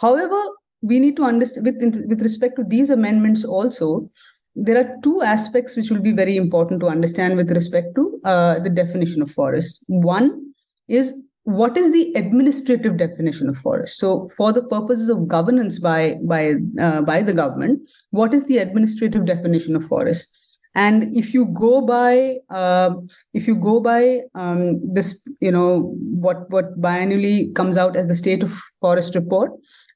however 0.00 0.40
we 0.82 0.98
need 1.00 1.16
to 1.16 1.24
understand 1.24 1.66
with 1.66 2.06
with 2.08 2.22
respect 2.22 2.56
to 2.56 2.64
these 2.64 2.90
amendments 2.90 3.44
also 3.44 4.10
there 4.56 4.78
are 4.78 4.96
two 5.02 5.22
aspects 5.22 5.76
which 5.76 5.90
will 5.90 6.00
be 6.00 6.12
very 6.12 6.36
important 6.36 6.80
to 6.80 6.86
understand 6.86 7.36
with 7.36 7.50
respect 7.50 7.94
to 7.96 8.20
uh, 8.24 8.58
the 8.60 8.70
definition 8.70 9.20
of 9.20 9.30
forest. 9.30 9.84
One 9.88 10.52
is 10.88 11.26
what 11.42 11.76
is 11.76 11.92
the 11.92 12.12
administrative 12.14 12.96
definition 12.96 13.48
of 13.48 13.58
forest? 13.58 13.98
So 13.98 14.30
for 14.36 14.52
the 14.52 14.62
purposes 14.62 15.08
of 15.08 15.28
governance 15.28 15.78
by 15.78 16.16
by 16.22 16.54
uh, 16.80 17.02
by 17.02 17.22
the 17.22 17.34
government 17.34 17.88
what 18.10 18.32
is 18.32 18.46
the 18.46 18.58
administrative 18.58 19.26
definition 19.26 19.76
of 19.76 19.84
forest? 19.84 20.40
And 20.76 21.16
if 21.16 21.34
you 21.34 21.46
go 21.46 21.82
by 21.82 22.36
uh, 22.50 22.94
if 23.32 23.46
you 23.46 23.56
go 23.56 23.80
by 23.80 24.20
um, 24.34 24.80
this 24.94 25.28
you 25.40 25.50
know 25.50 25.94
what 25.98 26.50
what 26.50 26.80
biannually 26.80 27.54
comes 27.54 27.76
out 27.76 27.96
as 27.96 28.06
the 28.06 28.14
state 28.14 28.42
of 28.42 28.58
forest 28.80 29.14
report 29.14 29.50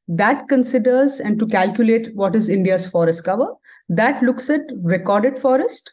that 0.08 0.48
considers 0.48 1.20
and 1.20 1.38
to 1.38 1.46
calculate 1.46 2.14
what 2.14 2.34
is 2.34 2.48
india's 2.48 2.90
forest 2.90 3.24
cover 3.24 3.48
that 3.88 4.22
looks 4.22 4.48
at 4.50 4.62
recorded 4.82 5.38
forest 5.38 5.92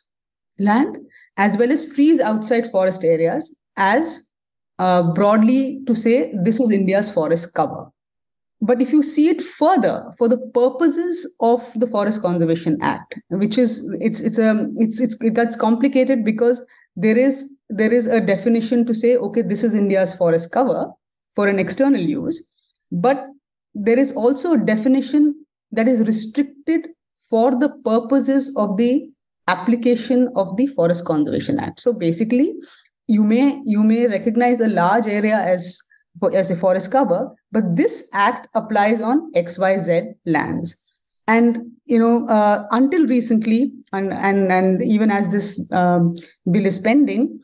land 0.57 0.97
as 1.37 1.57
well 1.57 1.71
as 1.71 1.93
trees 1.93 2.19
outside 2.19 2.71
forest 2.71 3.03
areas 3.03 3.55
as 3.77 4.31
uh, 4.79 5.03
broadly 5.13 5.81
to 5.87 5.95
say 5.95 6.33
this 6.43 6.59
is 6.59 6.71
India's 6.71 7.11
forest 7.11 7.53
cover. 7.53 7.85
But 8.61 8.81
if 8.81 8.91
you 8.91 9.03
see 9.03 9.29
it 9.29 9.41
further, 9.41 10.11
for 10.17 10.27
the 10.27 10.37
purposes 10.53 11.35
of 11.39 11.71
the 11.75 11.87
Forest 11.87 12.21
Conservation 12.21 12.77
Act, 12.81 13.15
which 13.29 13.57
is 13.57 13.85
it's 13.99 14.21
it's 14.21 14.37
a 14.37 14.67
it's 14.75 15.01
it's 15.01 15.21
it 15.21 15.59
complicated 15.59 16.23
because 16.23 16.65
there 16.95 17.17
is 17.17 17.53
there 17.69 17.91
is 17.91 18.07
a 18.07 18.21
definition 18.21 18.85
to 18.85 18.93
say 18.93 19.17
okay 19.17 19.41
this 19.41 19.63
is 19.63 19.73
India's 19.73 20.15
forest 20.15 20.51
cover 20.51 20.89
for 21.35 21.47
an 21.47 21.59
external 21.59 21.99
use, 21.99 22.49
but 22.91 23.25
there 23.75 23.99
is 23.99 24.11
also 24.13 24.53
a 24.53 24.57
definition 24.57 25.45
that 25.71 25.87
is 25.87 26.07
restricted 26.07 26.87
for 27.29 27.51
the 27.51 27.69
purposes 27.83 28.55
of 28.57 28.77
the 28.77 29.09
application 29.47 30.29
of 30.35 30.55
the 30.57 30.67
Forest 30.67 31.05
Conservation 31.05 31.59
Act. 31.59 31.79
So 31.79 31.93
basically, 31.93 32.55
you 33.07 33.23
may 33.23 33.61
you 33.65 33.83
may 33.83 34.07
recognize 34.07 34.61
a 34.61 34.67
large 34.67 35.07
area 35.07 35.37
as 35.37 35.79
as 36.33 36.49
a 36.49 36.55
forest 36.55 36.91
cover 36.91 37.29
but 37.51 37.75
this 37.75 38.09
act 38.13 38.47
applies 38.55 39.01
on 39.01 39.31
xyz 39.33 40.13
lands 40.25 40.81
And 41.27 41.71
you 41.85 41.99
know, 41.99 42.27
uh, 42.27 42.67
until 42.71 43.05
recently, 43.07 43.71
and 43.91 44.13
and 44.13 44.51
and 44.51 44.83
even 44.83 45.11
as 45.11 45.31
this 45.31 45.67
um, 45.71 46.15
bill 46.51 46.65
is 46.65 46.79
pending, 46.79 47.41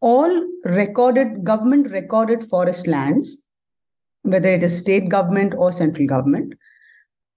all 0.00 0.30
recorded 0.64 1.44
government 1.44 1.90
recorded 1.90 2.44
forest 2.44 2.86
lands, 2.86 3.46
whether 4.22 4.48
it 4.48 4.62
is 4.62 4.78
state 4.78 5.08
government 5.08 5.54
or 5.56 5.72
central 5.72 6.06
government, 6.06 6.54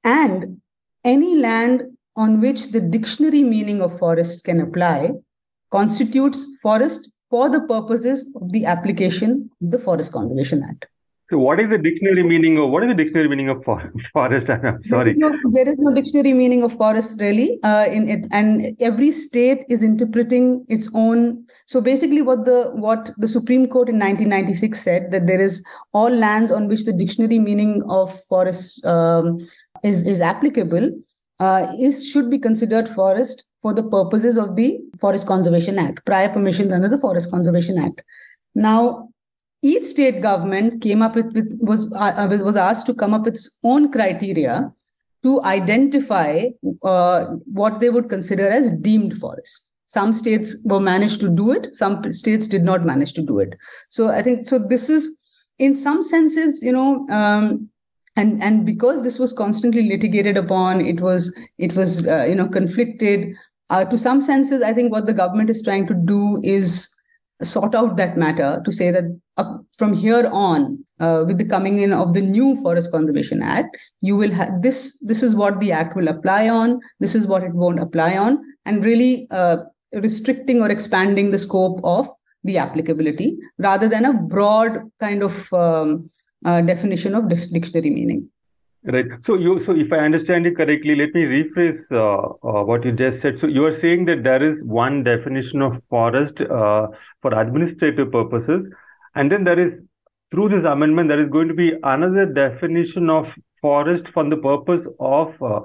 and 0.03 0.61
any 1.03 1.37
land 1.37 1.83
on 2.15 2.39
which 2.39 2.71
the 2.71 2.79
dictionary 2.79 3.43
meaning 3.43 3.81
of 3.81 3.97
forest 3.97 4.45
can 4.45 4.61
apply 4.61 5.11
constitutes 5.71 6.45
forest 6.61 7.13
for 7.29 7.49
the 7.49 7.61
purposes 7.61 8.31
of 8.39 8.51
the 8.51 8.65
application 8.65 9.49
of 9.61 9.71
the 9.71 9.79
Forest 9.79 10.11
Conservation 10.11 10.61
Act. 10.61 10.85
So, 11.29 11.37
what 11.37 11.59
is 11.59 11.69
the 11.69 11.77
dictionary 11.77 12.23
meaning 12.23 12.57
of 12.57 12.69
what 12.69 12.83
is 12.83 12.89
the 12.89 12.95
dictionary 12.95 13.29
meaning 13.29 13.49
of 13.49 13.63
forest? 14.13 14.49
I'm 14.49 14.83
sorry. 14.89 15.13
There 15.13 15.33
is 15.33 15.39
no, 15.43 15.51
there 15.51 15.67
is 15.67 15.77
no 15.77 15.93
dictionary 15.93 16.33
meaning 16.33 16.63
of 16.63 16.73
forest 16.73 17.19
really. 17.19 17.59
Uh, 17.63 17.85
in 17.87 18.09
it, 18.09 18.27
and 18.31 18.75
every 18.81 19.11
state 19.11 19.65
is 19.69 19.83
interpreting 19.83 20.65
its 20.67 20.89
own. 20.93 21.45
So 21.65 21.81
basically, 21.81 22.21
what 22.21 22.45
the 22.45 22.71
what 22.73 23.11
the 23.17 23.27
Supreme 23.27 23.67
Court 23.67 23.89
in 23.89 23.95
1996 23.95 24.79
said 24.79 25.11
that 25.11 25.27
there 25.27 25.41
is 25.41 25.65
all 25.93 26.09
lands 26.09 26.51
on 26.51 26.67
which 26.67 26.85
the 26.85 26.93
dictionary 26.93 27.39
meaning 27.39 27.83
of 27.89 28.19
forest 28.23 28.85
um, 28.85 29.39
is 29.83 30.05
is 30.05 30.21
applicable 30.21 30.91
uh, 31.39 31.67
is 31.79 32.05
should 32.05 32.29
be 32.29 32.39
considered 32.39 32.87
forest 32.89 33.45
for 33.61 33.73
the 33.73 33.83
purposes 33.83 34.37
of 34.37 34.55
the 34.55 34.79
Forest 34.99 35.25
Conservation 35.25 35.79
Act, 35.79 36.05
prior 36.05 36.29
permissions 36.29 36.71
under 36.71 36.89
the 36.89 36.97
Forest 36.97 37.31
Conservation 37.31 37.77
Act. 37.77 38.01
Now, 38.55 39.09
each 39.63 39.85
state 39.85 40.21
government 40.21 40.81
came 40.81 41.01
up 41.01 41.15
with, 41.15 41.33
with 41.33 41.57
was 41.59 41.91
uh, 41.93 42.27
was 42.29 42.57
asked 42.57 42.85
to 42.87 42.93
come 42.93 43.13
up 43.13 43.23
with 43.23 43.35
its 43.35 43.57
own 43.63 43.91
criteria 43.91 44.71
to 45.23 45.41
identify 45.43 46.45
uh, 46.83 47.25
what 47.45 47.79
they 47.79 47.89
would 47.89 48.09
consider 48.09 48.49
as 48.49 48.77
deemed 48.79 49.17
forest. 49.17 49.71
Some 49.85 50.11
states 50.11 50.61
were 50.65 50.81
managed 50.81 51.21
to 51.21 51.29
do 51.29 51.51
it 51.51 51.73
some 51.73 52.11
states 52.11 52.47
did 52.47 52.63
not 52.63 52.85
manage 52.85 53.13
to 53.13 53.21
do 53.21 53.39
it. 53.39 53.55
So 53.89 54.09
i 54.09 54.21
think 54.21 54.45
so 54.47 54.59
this 54.59 54.89
is 54.89 55.17
in 55.59 55.75
some 55.75 56.03
senses 56.03 56.63
you 56.63 56.71
know 56.71 57.07
um, 57.09 57.69
and 58.15 58.41
and 58.43 58.65
because 58.65 59.03
this 59.03 59.19
was 59.19 59.33
constantly 59.33 59.87
litigated 59.87 60.37
upon 60.37 60.81
it 60.81 61.01
was 61.01 61.37
it 61.57 61.75
was 61.75 62.07
uh, 62.07 62.23
you 62.23 62.35
know 62.35 62.47
conflicted 62.47 63.35
uh, 63.69 63.85
to 63.85 63.97
some 63.97 64.21
senses 64.21 64.61
i 64.61 64.73
think 64.73 64.91
what 64.91 65.05
the 65.05 65.13
government 65.13 65.49
is 65.49 65.63
trying 65.63 65.87
to 65.87 65.93
do 65.93 66.39
is 66.43 66.92
sort 67.41 67.75
out 67.75 67.97
that 67.97 68.17
matter 68.17 68.61
to 68.63 68.71
say 68.71 68.91
that 68.91 69.03
uh, 69.37 69.57
from 69.77 69.93
here 69.93 70.29
on 70.31 70.83
uh, 70.99 71.23
with 71.25 71.37
the 71.37 71.47
coming 71.47 71.79
in 71.79 71.91
of 71.91 72.13
the 72.13 72.21
new 72.21 72.61
forest 72.61 72.91
conservation 72.91 73.41
act 73.41 73.75
you 74.01 74.15
will 74.15 74.31
have 74.31 74.61
this 74.61 74.99
this 75.07 75.23
is 75.23 75.35
what 75.35 75.59
the 75.59 75.71
act 75.71 75.95
will 75.95 76.07
apply 76.07 76.47
on 76.47 76.79
this 76.99 77.15
is 77.15 77.27
what 77.27 77.43
it 77.43 77.53
won't 77.53 77.79
apply 77.79 78.15
on 78.17 78.39
and 78.65 78.85
really 78.85 79.27
uh, 79.31 79.57
restricting 79.93 80.61
or 80.61 80.69
expanding 80.69 81.31
the 81.31 81.39
scope 81.39 81.79
of 81.83 82.07
the 82.43 82.57
applicability 82.57 83.37
rather 83.57 83.87
than 83.87 84.05
a 84.05 84.13
broad 84.13 84.79
kind 84.99 85.23
of 85.23 85.51
um, 85.53 86.09
uh, 86.45 86.61
definition 86.61 87.15
of 87.15 87.29
dictionary 87.29 87.89
meaning 87.89 88.29
Right. 88.85 89.05
So 89.21 89.35
you, 89.35 89.63
so 89.63 89.73
if 89.73 89.93
I 89.93 89.99
understand 89.99 90.45
it 90.45 90.57
correctly, 90.57 90.95
let 90.95 91.13
me 91.13 91.21
rephrase 91.21 91.79
uh, 91.89 92.33
uh, 92.45 92.63
what 92.65 92.83
you 92.83 92.91
just 92.91 93.21
said. 93.21 93.39
So 93.39 93.47
you 93.47 93.63
are 93.65 93.79
saying 93.79 94.05
that 94.05 94.23
there 94.23 94.43
is 94.43 94.61
one 94.61 95.03
definition 95.05 95.61
of 95.61 95.81
forest 95.89 96.41
uh, 96.41 96.87
for 97.21 97.39
administrative 97.39 98.11
purposes, 98.11 98.65
and 99.15 99.31
then 99.31 99.45
there 99.45 99.57
is 99.57 99.79
through 100.31 100.49
this 100.49 100.65
amendment 100.65 101.07
there 101.07 101.23
is 101.23 101.29
going 101.29 101.47
to 101.47 101.53
be 101.53 101.71
another 101.83 102.25
definition 102.25 103.09
of 103.09 103.25
forest 103.61 104.05
for 104.13 104.29
the 104.29 104.35
purpose 104.35 104.85
of 104.99 105.41
uh, 105.41 105.61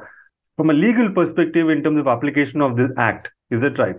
from 0.56 0.70
a 0.70 0.72
legal 0.72 1.10
perspective 1.10 1.70
in 1.70 1.82
terms 1.82 1.98
of 1.98 2.06
application 2.06 2.60
of 2.60 2.76
this 2.76 2.90
act. 2.98 3.28
Is 3.50 3.60
that 3.62 3.78
right? 3.80 3.96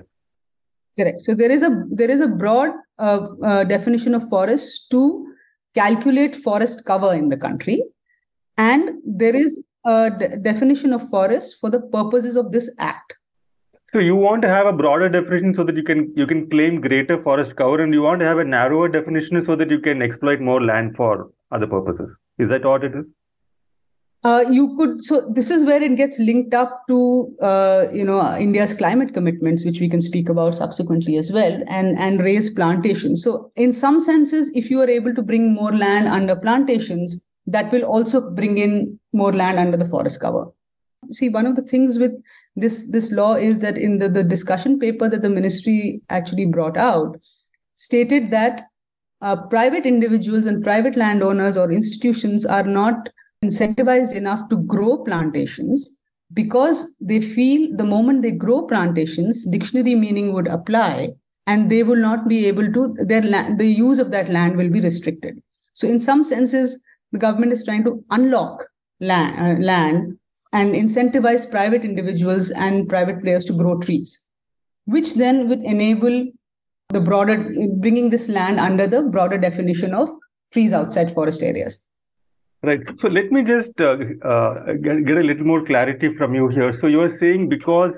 Correct. 0.98 1.20
So 1.20 1.36
there 1.36 1.52
is 1.52 1.62
a 1.62 1.84
there 1.92 2.10
is 2.10 2.22
a 2.22 2.28
broad 2.28 2.70
uh, 2.98 3.28
uh, 3.44 3.64
definition 3.66 4.16
of 4.16 4.30
forest 4.30 4.90
to 4.92 5.34
calculate 5.76 6.38
forest 6.38 6.86
cover 6.86 7.14
in 7.14 7.28
the 7.28 7.38
country 7.38 7.84
and 8.60 8.90
there 9.06 9.36
is 9.36 9.64
a 9.86 10.10
de- 10.12 10.38
definition 10.38 10.94
of 10.94 11.10
forest 11.10 11.56
for 11.60 11.70
the 11.70 11.80
purposes 11.80 12.36
of 12.36 12.52
this 12.52 12.74
act. 12.78 13.16
So 13.94 14.00
you 14.00 14.16
want 14.16 14.44
to 14.44 14.50
have 14.50 14.68
a 14.68 14.74
broader 14.74 15.10
definition 15.10 15.56
so 15.56 15.64
that 15.64 15.76
you 15.76 15.84
can 15.84 16.14
you 16.16 16.28
can 16.28 16.48
claim 16.50 16.80
greater 16.80 17.22
forest 17.24 17.56
cover 17.56 17.82
and 17.82 17.94
you 17.94 18.04
want 18.04 18.20
to 18.20 18.26
have 18.26 18.38
a 18.38 18.44
narrower 18.44 18.88
definition 18.88 19.44
so 19.46 19.56
that 19.56 19.72
you 19.72 19.80
can 19.80 20.04
exploit 20.04 20.42
more 20.42 20.62
land 20.62 20.96
for 20.96 21.32
other 21.52 21.66
purposes. 21.66 22.10
Is 22.38 22.50
that 22.50 22.66
what 22.66 22.84
it 22.84 22.94
is? 22.96 23.06
Uh, 24.24 24.44
you 24.52 24.76
could 24.78 25.02
so 25.02 25.32
this 25.34 25.50
is 25.50 25.64
where 25.66 25.82
it 25.82 25.96
gets 25.96 26.20
linked 26.20 26.54
up 26.54 26.82
to 26.90 27.34
uh, 27.42 27.86
you 27.94 28.04
know 28.04 28.20
india's 28.38 28.74
climate 28.74 29.14
commitments 29.14 29.64
which 29.66 29.80
we 29.80 29.90
can 29.90 30.02
speak 30.02 30.28
about 30.28 30.54
subsequently 30.54 31.16
as 31.16 31.32
well 31.32 31.64
and 31.68 31.98
and 31.98 32.22
raise 32.22 32.54
plantations. 32.54 33.24
So 33.24 33.50
in 33.56 33.72
some 33.72 34.00
senses 34.00 34.52
if 34.54 34.70
you 34.70 34.82
are 34.82 34.90
able 34.90 35.16
to 35.16 35.24
bring 35.32 35.54
more 35.54 35.72
land 35.72 36.10
under 36.10 36.36
plantations 36.36 37.20
that 37.48 37.72
will 37.72 37.84
also 37.84 38.32
bring 38.32 38.58
in 38.58 39.00
more 39.14 39.34
land 39.34 39.60
under 39.60 39.78
the 39.78 39.88
forest 39.88 40.22
cover. 40.22 40.48
See 41.12 41.30
one 41.30 41.46
of 41.46 41.56
the 41.56 41.62
things 41.62 41.98
with 41.98 42.12
this 42.56 42.92
this 42.92 43.12
law 43.12 43.36
is 43.36 43.60
that 43.60 43.78
in 43.78 44.00
the, 44.00 44.10
the 44.10 44.24
discussion 44.24 44.80
paper 44.80 45.08
that 45.08 45.22
the 45.22 45.30
ministry 45.30 46.02
actually 46.10 46.46
brought 46.46 46.78
out 46.78 47.18
stated 47.76 48.32
that 48.32 48.68
uh, 49.22 49.36
private 49.48 49.86
individuals 49.86 50.46
and 50.46 50.64
private 50.64 50.96
landowners 50.96 51.58
or 51.58 51.72
institutions 51.72 52.46
are 52.46 52.64
not 52.64 53.10
incentivized 53.44 54.16
enough 54.16 54.50
to 54.50 54.62
grow 54.64 54.98
plantations 54.98 55.98
because 56.34 56.96
they 57.00 57.20
feel 57.20 57.76
the 57.76 57.84
moment 57.84 58.22
they 58.22 58.32
grow 58.32 58.68
plantations 58.68 59.50
dictionary 59.50 59.96
meaning 59.96 60.34
would 60.34 60.48
apply 60.48 61.10
and 61.48 61.72
they 61.72 61.82
will 61.82 61.96
not 61.96 62.28
be 62.28 62.46
able 62.46 62.72
to 62.72 62.96
their 63.06 63.22
land 63.22 63.58
the 63.60 63.66
use 63.66 64.00
of 64.00 64.12
that 64.12 64.30
land 64.30 64.56
will 64.56 64.70
be 64.70 64.82
restricted. 64.82 65.42
So 65.74 65.88
in 65.88 66.00
some 66.00 66.24
senses 66.24 66.80
the 67.12 67.20
government 67.20 67.52
is 67.52 67.66
trying 67.66 67.84
to 67.84 68.04
unlock 68.12 68.64
land, 69.00 69.40
uh, 69.40 69.64
land 69.64 70.18
and 70.54 70.74
incentivize 70.74 71.50
private 71.50 71.84
individuals 71.84 72.52
and 72.52 72.90
private 72.90 73.22
players 73.22 73.46
to 73.46 73.54
grow 73.54 73.80
trees, 73.80 74.24
which 74.86 75.16
then 75.16 75.48
would 75.48 75.60
enable 75.60 76.26
the 76.90 77.00
broader 77.00 77.52
bringing 77.78 78.10
this 78.10 78.30
land 78.30 78.60
under 78.60 78.88
the 78.88 79.04
broader 79.04 79.38
definition 79.38 79.94
of 79.94 80.10
trees 80.52 80.74
outside 80.74 81.14
forest 81.14 81.44
areas. 81.44 81.86
Right. 82.62 82.82
So 83.00 83.08
let 83.08 83.32
me 83.32 83.44
just 83.44 83.72
uh, 83.80 83.96
uh, 84.28 84.74
get, 84.74 85.06
get, 85.06 85.18
a 85.18 85.22
little 85.22 85.46
more 85.46 85.66
clarity 85.66 86.14
from 86.18 86.36
you 86.36 86.50
here. 86.50 86.78
So 86.82 86.88
you 86.88 87.02
are 87.02 87.18
saying 87.18 87.48
because 87.48 87.94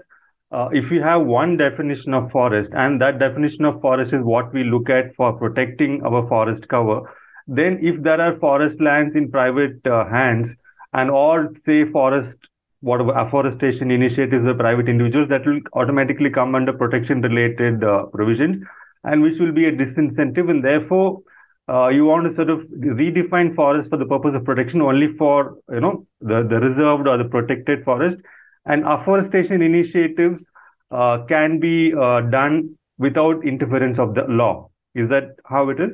uh, 0.51 0.67
if 0.71 0.91
you 0.91 1.01
have 1.01 1.25
one 1.25 1.57
definition 1.57 2.13
of 2.13 2.29
forest, 2.31 2.69
and 2.73 3.01
that 3.01 3.17
definition 3.17 3.65
of 3.65 3.81
forest 3.81 4.13
is 4.13 4.21
what 4.23 4.53
we 4.53 4.63
look 4.63 4.89
at 4.89 5.15
for 5.15 5.33
protecting 5.33 6.03
our 6.05 6.27
forest 6.27 6.67
cover, 6.67 7.01
then 7.47 7.79
if 7.81 8.01
there 8.03 8.21
are 8.21 8.37
forest 8.39 8.79
lands 8.79 9.15
in 9.15 9.31
private 9.31 9.85
uh, 9.85 10.05
hands 10.09 10.49
and 10.93 11.09
all 11.09 11.47
say 11.65 11.85
forest 11.91 12.35
whatever 12.81 13.11
afforestation 13.11 13.91
initiatives 13.91 14.47
of 14.47 14.57
private 14.57 14.89
individuals 14.89 15.29
that 15.29 15.45
will 15.45 15.59
automatically 15.73 16.29
come 16.29 16.55
under 16.55 16.73
protection 16.73 17.21
related 17.21 17.83
uh, 17.83 18.05
provisions 18.07 18.63
and 19.03 19.21
which 19.21 19.39
will 19.39 19.51
be 19.51 19.65
a 19.65 19.71
disincentive 19.71 20.49
and 20.49 20.63
therefore 20.63 21.21
uh, 21.69 21.87
you 21.87 22.05
want 22.05 22.27
to 22.27 22.35
sort 22.35 22.49
of 22.49 22.59
redefine 22.99 23.55
forest 23.55 23.89
for 23.89 23.97
the 23.97 24.05
purpose 24.05 24.33
of 24.35 24.43
protection 24.43 24.81
only 24.81 25.15
for 25.17 25.57
you 25.69 25.79
know 25.79 26.05
the, 26.19 26.45
the 26.49 26.59
reserved 26.59 27.07
or 27.07 27.17
the 27.17 27.29
protected 27.29 27.83
forest. 27.83 28.17
And 28.65 28.83
afforestation 28.85 29.61
initiatives 29.61 30.43
uh, 30.91 31.23
can 31.27 31.59
be 31.59 31.93
uh, 31.93 32.21
done 32.21 32.77
without 32.97 33.45
interference 33.45 33.99
of 33.99 34.13
the 34.15 34.23
law. 34.27 34.69
Is 34.95 35.09
that 35.09 35.35
how 35.45 35.69
it 35.69 35.79
is 35.79 35.91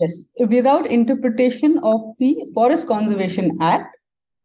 Yes, 0.00 0.28
without 0.38 0.86
interpretation 0.86 1.78
of 1.82 2.00
the 2.18 2.36
Forest 2.52 2.88
Conservation 2.88 3.56
Act, 3.60 3.96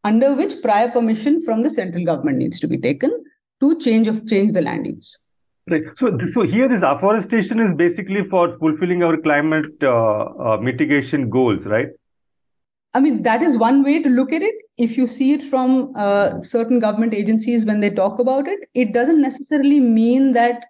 under 0.03 0.35
which 0.35 0.61
prior 0.61 0.89
permission 0.91 1.41
from 1.41 1.63
the 1.63 1.69
central 1.69 2.05
government 2.05 2.37
needs 2.37 2.59
to 2.59 2.67
be 2.67 2.77
taken 2.77 3.11
to 3.59 3.77
change 3.79 4.07
of 4.07 4.27
change 4.27 4.53
the 4.53 4.61
land 4.61 4.87
use. 4.87 5.17
Right. 5.69 5.83
So, 5.97 6.17
so 6.33 6.41
here 6.43 6.67
this 6.67 6.81
afforestation 6.81 7.59
is 7.59 7.75
basically 7.75 8.27
for 8.29 8.57
fulfilling 8.57 9.03
our 9.03 9.17
climate 9.17 9.71
uh, 9.83 10.23
uh, 10.23 10.57
mitigation 10.57 11.29
goals, 11.29 11.59
right? 11.65 11.89
I 12.95 13.01
mean, 13.01 13.21
that 13.21 13.43
is 13.43 13.57
one 13.57 13.83
way 13.83 14.01
to 14.01 14.09
look 14.09 14.31
at 14.33 14.41
it. 14.41 14.55
If 14.77 14.97
you 14.97 15.05
see 15.05 15.33
it 15.33 15.43
from 15.43 15.93
uh, 15.95 16.41
certain 16.41 16.79
government 16.79 17.13
agencies 17.13 17.65
when 17.65 17.81
they 17.81 17.91
talk 17.91 18.19
about 18.19 18.47
it, 18.47 18.59
it 18.73 18.93
doesn't 18.93 19.21
necessarily 19.21 19.79
mean 19.79 20.31
that 20.31 20.65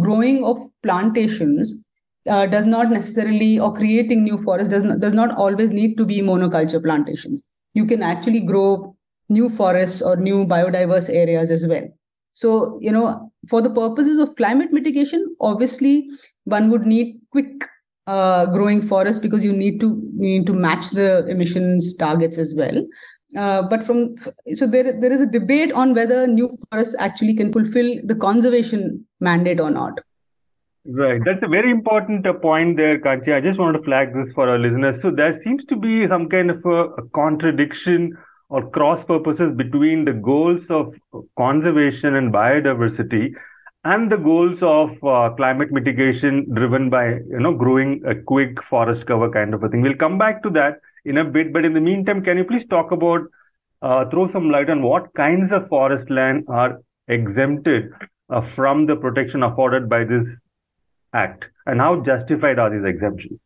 growing 0.00 0.44
of 0.44 0.58
plantations 0.82 1.82
uh, 2.28 2.46
does 2.46 2.66
not 2.66 2.90
necessarily 2.90 3.58
or 3.58 3.74
creating 3.74 4.22
new 4.24 4.38
forests 4.38 4.68
does 4.68 4.84
not, 4.84 5.00
does 5.00 5.14
not 5.14 5.36
always 5.36 5.70
need 5.70 5.96
to 5.96 6.06
be 6.06 6.20
monoculture 6.20 6.82
plantations. 6.82 7.42
You 7.74 7.86
can 7.86 8.02
actually 8.02 8.40
grow 8.40 8.96
new 9.28 9.48
forests 9.48 10.02
or 10.02 10.16
new 10.16 10.46
biodiverse 10.46 11.10
areas 11.10 11.50
as 11.50 11.66
well. 11.66 11.86
So 12.34 12.78
you 12.80 12.92
know 12.92 13.32
for 13.48 13.60
the 13.60 13.70
purposes 13.70 14.18
of 14.18 14.36
climate 14.36 14.72
mitigation 14.72 15.36
obviously 15.40 16.08
one 16.44 16.70
would 16.70 16.86
need 16.86 17.20
quick 17.30 17.64
uh, 18.06 18.46
growing 18.46 18.82
forests 18.82 19.20
because 19.20 19.44
you 19.44 19.52
need 19.52 19.80
to 19.80 19.88
you 20.18 20.38
need 20.38 20.46
to 20.46 20.52
match 20.52 20.90
the 20.90 21.26
emissions 21.28 21.94
targets 21.94 22.38
as 22.38 22.54
well. 22.56 22.84
Uh, 23.36 23.62
but 23.62 23.82
from 23.82 24.14
so 24.54 24.66
there 24.66 25.00
there 25.00 25.12
is 25.12 25.20
a 25.20 25.26
debate 25.26 25.72
on 25.72 25.94
whether 25.94 26.26
new 26.26 26.50
forests 26.70 26.96
actually 26.98 27.34
can 27.34 27.52
fulfill 27.52 27.94
the 28.04 28.14
conservation 28.14 29.04
mandate 29.20 29.60
or 29.60 29.70
not. 29.70 30.00
Right, 30.84 31.20
that's 31.24 31.42
a 31.44 31.48
very 31.48 31.70
important 31.70 32.26
uh, 32.26 32.32
point 32.32 32.76
there, 32.76 32.98
Kanchi. 32.98 33.32
I 33.32 33.40
just 33.40 33.58
wanted 33.58 33.78
to 33.78 33.84
flag 33.84 34.12
this 34.14 34.32
for 34.34 34.48
our 34.48 34.58
listeners. 34.58 35.00
So 35.00 35.10
there 35.10 35.40
seems 35.42 35.64
to 35.66 35.76
be 35.76 36.06
some 36.08 36.28
kind 36.28 36.50
of 36.50 36.64
a, 36.64 36.84
a 37.00 37.08
contradiction 37.14 38.16
or 38.48 38.68
cross 38.70 39.04
purposes 39.04 39.54
between 39.56 40.04
the 40.04 40.12
goals 40.12 40.62
of 40.70 40.92
conservation 41.38 42.14
and 42.16 42.32
biodiversity 42.32 43.32
and 43.84 44.10
the 44.10 44.16
goals 44.16 44.58
of 44.62 44.90
uh, 45.04 45.30
climate 45.36 45.70
mitigation 45.72 46.46
driven 46.52 46.90
by 46.90 47.06
you 47.14 47.40
know 47.40 47.52
growing 47.54 48.02
a 48.06 48.14
quick 48.14 48.62
forest 48.64 49.06
cover 49.06 49.30
kind 49.30 49.54
of 49.54 49.62
a 49.62 49.68
thing. 49.68 49.82
We'll 49.82 49.94
come 49.94 50.18
back 50.18 50.42
to 50.42 50.50
that 50.50 50.80
in 51.04 51.18
a 51.18 51.24
bit, 51.24 51.52
but 51.52 51.64
in 51.64 51.74
the 51.74 51.80
meantime, 51.80 52.22
can 52.24 52.36
you 52.38 52.44
please 52.44 52.66
talk 52.66 52.90
about 52.90 53.20
uh, 53.82 54.04
throw 54.10 54.28
some 54.32 54.50
light 54.50 54.68
on 54.70 54.82
what 54.82 55.12
kinds 55.14 55.52
of 55.52 55.68
forest 55.68 56.10
land 56.10 56.44
are 56.48 56.78
exempted 57.08 57.90
uh, 58.30 58.42
from 58.56 58.86
the 58.86 58.96
protection 58.96 59.42
afforded 59.44 59.88
by 59.88 60.04
this 60.04 60.26
Act 61.14 61.44
and 61.66 61.80
how 61.80 62.02
justified 62.02 62.58
are 62.58 62.70
these 62.70 62.84
exemptions? 62.84 63.38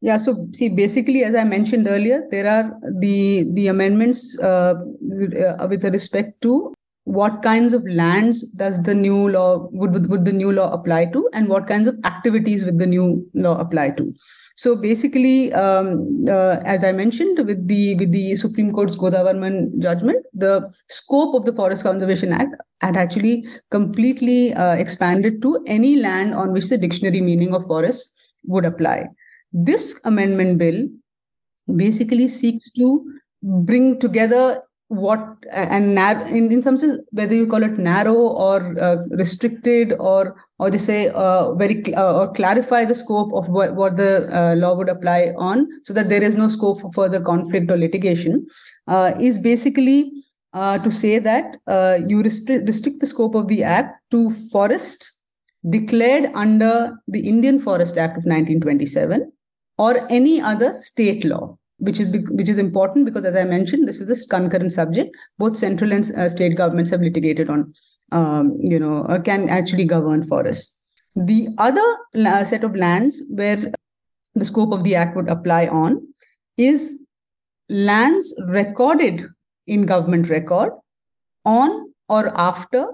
Yeah, 0.00 0.18
so 0.18 0.48
see, 0.52 0.68
basically, 0.68 1.24
as 1.24 1.34
I 1.34 1.44
mentioned 1.44 1.88
earlier, 1.88 2.26
there 2.30 2.46
are 2.46 2.78
the 3.00 3.50
the 3.54 3.68
amendments 3.68 4.38
uh, 4.40 4.74
with, 5.00 5.34
uh, 5.34 5.66
with 5.68 5.84
respect 5.84 6.40
to 6.42 6.74
what 7.06 7.40
kinds 7.40 7.72
of 7.72 7.84
lands 7.86 8.42
does 8.54 8.82
the 8.82 8.92
new 8.92 9.28
law 9.30 9.68
would 9.70 10.10
would 10.10 10.24
the 10.24 10.32
new 10.32 10.50
law 10.50 10.72
apply 10.72 11.04
to, 11.06 11.28
and 11.32 11.48
what 11.48 11.68
kinds 11.68 11.86
of 11.86 11.96
activities 12.04 12.64
would 12.64 12.80
the 12.80 12.86
new 12.86 13.24
law 13.32 13.56
apply 13.58 13.90
to. 13.90 14.12
So 14.56 14.74
basically, 14.74 15.52
um, 15.52 16.24
uh, 16.28 16.56
as 16.64 16.82
I 16.82 16.90
mentioned, 16.90 17.38
with 17.46 17.68
the 17.68 17.94
with 17.94 18.10
the 18.10 18.34
Supreme 18.34 18.72
Court's 18.72 18.96
Godavarman 18.96 19.78
judgment, 19.78 20.26
the 20.34 20.68
scope 20.88 21.36
of 21.36 21.44
the 21.44 21.52
Forest 21.52 21.84
Conservation 21.84 22.32
Act 22.32 22.56
had 22.80 22.96
actually 22.96 23.46
completely 23.70 24.52
uh, 24.54 24.74
expanded 24.74 25.40
to 25.42 25.62
any 25.66 25.96
land 25.96 26.34
on 26.34 26.52
which 26.52 26.68
the 26.70 26.78
dictionary 26.78 27.20
meaning 27.20 27.54
of 27.54 27.66
forest 27.66 28.20
would 28.46 28.64
apply. 28.64 29.04
This 29.52 30.00
amendment 30.04 30.58
bill 30.58 30.88
basically 31.76 32.26
seeks 32.26 32.72
to 32.72 33.04
bring 33.42 34.00
together 34.00 34.62
what 34.88 35.20
and 35.52 35.98
in, 36.28 36.52
in 36.52 36.62
some 36.62 36.76
sense 36.76 37.00
whether 37.10 37.34
you 37.34 37.46
call 37.46 37.62
it 37.62 37.76
narrow 37.76 38.14
or 38.14 38.78
uh, 38.80 38.96
restricted 39.10 39.92
or 39.98 40.36
or 40.58 40.70
they 40.70 40.78
say 40.78 41.08
uh, 41.08 41.52
very 41.54 41.82
uh, 41.94 42.14
or 42.20 42.32
clarify 42.32 42.84
the 42.84 42.94
scope 42.94 43.32
of 43.34 43.48
what, 43.48 43.74
what 43.74 43.96
the 43.96 44.28
uh, 44.32 44.54
law 44.54 44.74
would 44.76 44.88
apply 44.88 45.32
on 45.36 45.66
so 45.82 45.92
that 45.92 46.08
there 46.08 46.22
is 46.22 46.36
no 46.36 46.46
scope 46.46 46.80
for 46.80 46.92
further 46.92 47.20
conflict 47.20 47.70
or 47.70 47.76
litigation 47.76 48.46
uh, 48.86 49.12
is 49.20 49.40
basically 49.40 50.12
uh, 50.52 50.78
to 50.78 50.90
say 50.90 51.18
that 51.18 51.56
you 52.06 52.22
restrict, 52.22 52.66
restrict 52.66 53.00
the 53.00 53.06
scope 53.06 53.34
of 53.34 53.48
the 53.48 53.64
act 53.64 54.00
to 54.10 54.30
forests 54.52 55.20
declared 55.68 56.30
under 56.34 56.96
the 57.08 57.28
Indian 57.28 57.58
Forest 57.58 57.98
Act 57.98 58.12
of 58.12 58.24
1927 58.24 59.32
or 59.78 60.06
any 60.10 60.40
other 60.40 60.72
state 60.72 61.24
law 61.24 61.58
which 61.78 62.00
is 62.00 62.16
which 62.30 62.48
is 62.48 62.58
important 62.58 63.04
because 63.04 63.24
as 63.24 63.36
i 63.36 63.44
mentioned 63.44 63.86
this 63.86 64.00
is 64.00 64.10
a 64.10 64.28
concurrent 64.28 64.72
subject 64.72 65.14
both 65.38 65.56
central 65.56 65.92
and 65.92 66.10
uh, 66.16 66.28
state 66.28 66.56
governments 66.56 66.90
have 66.90 67.00
litigated 67.00 67.50
on 67.50 67.72
um, 68.12 68.56
you 68.58 68.78
know 68.78 69.04
uh, 69.04 69.20
can 69.20 69.48
actually 69.48 69.84
govern 69.84 70.22
forests 70.22 70.80
the 71.14 71.48
other 71.58 72.44
set 72.44 72.64
of 72.64 72.76
lands 72.76 73.22
where 73.30 73.72
the 74.34 74.44
scope 74.44 74.72
of 74.72 74.84
the 74.84 74.94
act 74.94 75.16
would 75.16 75.30
apply 75.30 75.66
on 75.66 76.00
is 76.56 77.04
lands 77.68 78.34
recorded 78.48 79.22
in 79.66 79.86
government 79.86 80.28
record 80.28 80.72
on 81.44 81.92
or 82.08 82.32
after 82.38 82.86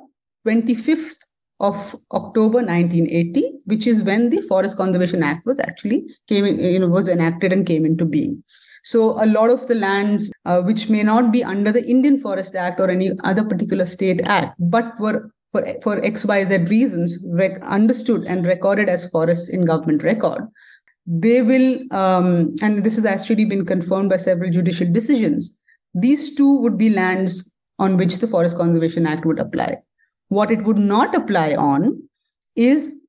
25th 0.46 1.16
of 1.60 1.94
October 2.12 2.58
1980, 2.58 3.52
which 3.66 3.86
is 3.86 4.02
when 4.02 4.30
the 4.30 4.40
Forest 4.42 4.76
Conservation 4.76 5.22
Act 5.22 5.46
was 5.46 5.60
actually 5.60 6.04
came 6.28 6.44
in, 6.44 6.58
you 6.58 6.78
know 6.78 6.88
was 6.88 7.08
enacted 7.08 7.52
and 7.52 7.66
came 7.66 7.86
into 7.86 8.04
being. 8.04 8.42
So 8.82 9.22
a 9.22 9.26
lot 9.26 9.50
of 9.50 9.66
the 9.68 9.74
lands 9.74 10.32
uh, 10.44 10.60
which 10.62 10.90
may 10.90 11.02
not 11.02 11.32
be 11.32 11.44
under 11.44 11.70
the 11.70 11.84
Indian 11.84 12.18
Forest 12.18 12.56
Act 12.56 12.80
or 12.80 12.90
any 12.90 13.10
other 13.24 13.44
particular 13.44 13.86
state 13.86 14.20
act, 14.24 14.56
but 14.58 14.98
were 14.98 15.30
for, 15.52 15.64
for 15.82 16.00
XYZ 16.00 16.68
reasons 16.68 17.24
rec- 17.28 17.62
understood 17.62 18.24
and 18.24 18.46
recorded 18.46 18.88
as 18.88 19.08
forests 19.10 19.50
in 19.50 19.64
government 19.64 20.02
record, 20.02 20.48
they 21.06 21.42
will, 21.42 21.80
um, 21.92 22.54
and 22.62 22.82
this 22.82 22.96
has 22.96 23.04
actually 23.04 23.44
been 23.44 23.66
confirmed 23.66 24.08
by 24.08 24.16
several 24.16 24.50
judicial 24.50 24.90
decisions, 24.90 25.60
these 25.94 26.34
two 26.34 26.58
would 26.60 26.78
be 26.78 26.90
lands 26.90 27.52
on 27.78 27.96
which 27.96 28.18
the 28.18 28.26
Forest 28.26 28.56
Conservation 28.56 29.06
Act 29.06 29.26
would 29.26 29.38
apply. 29.38 29.76
What 30.28 30.50
it 30.50 30.62
would 30.64 30.78
not 30.78 31.14
apply 31.14 31.54
on 31.54 32.02
is 32.56 33.04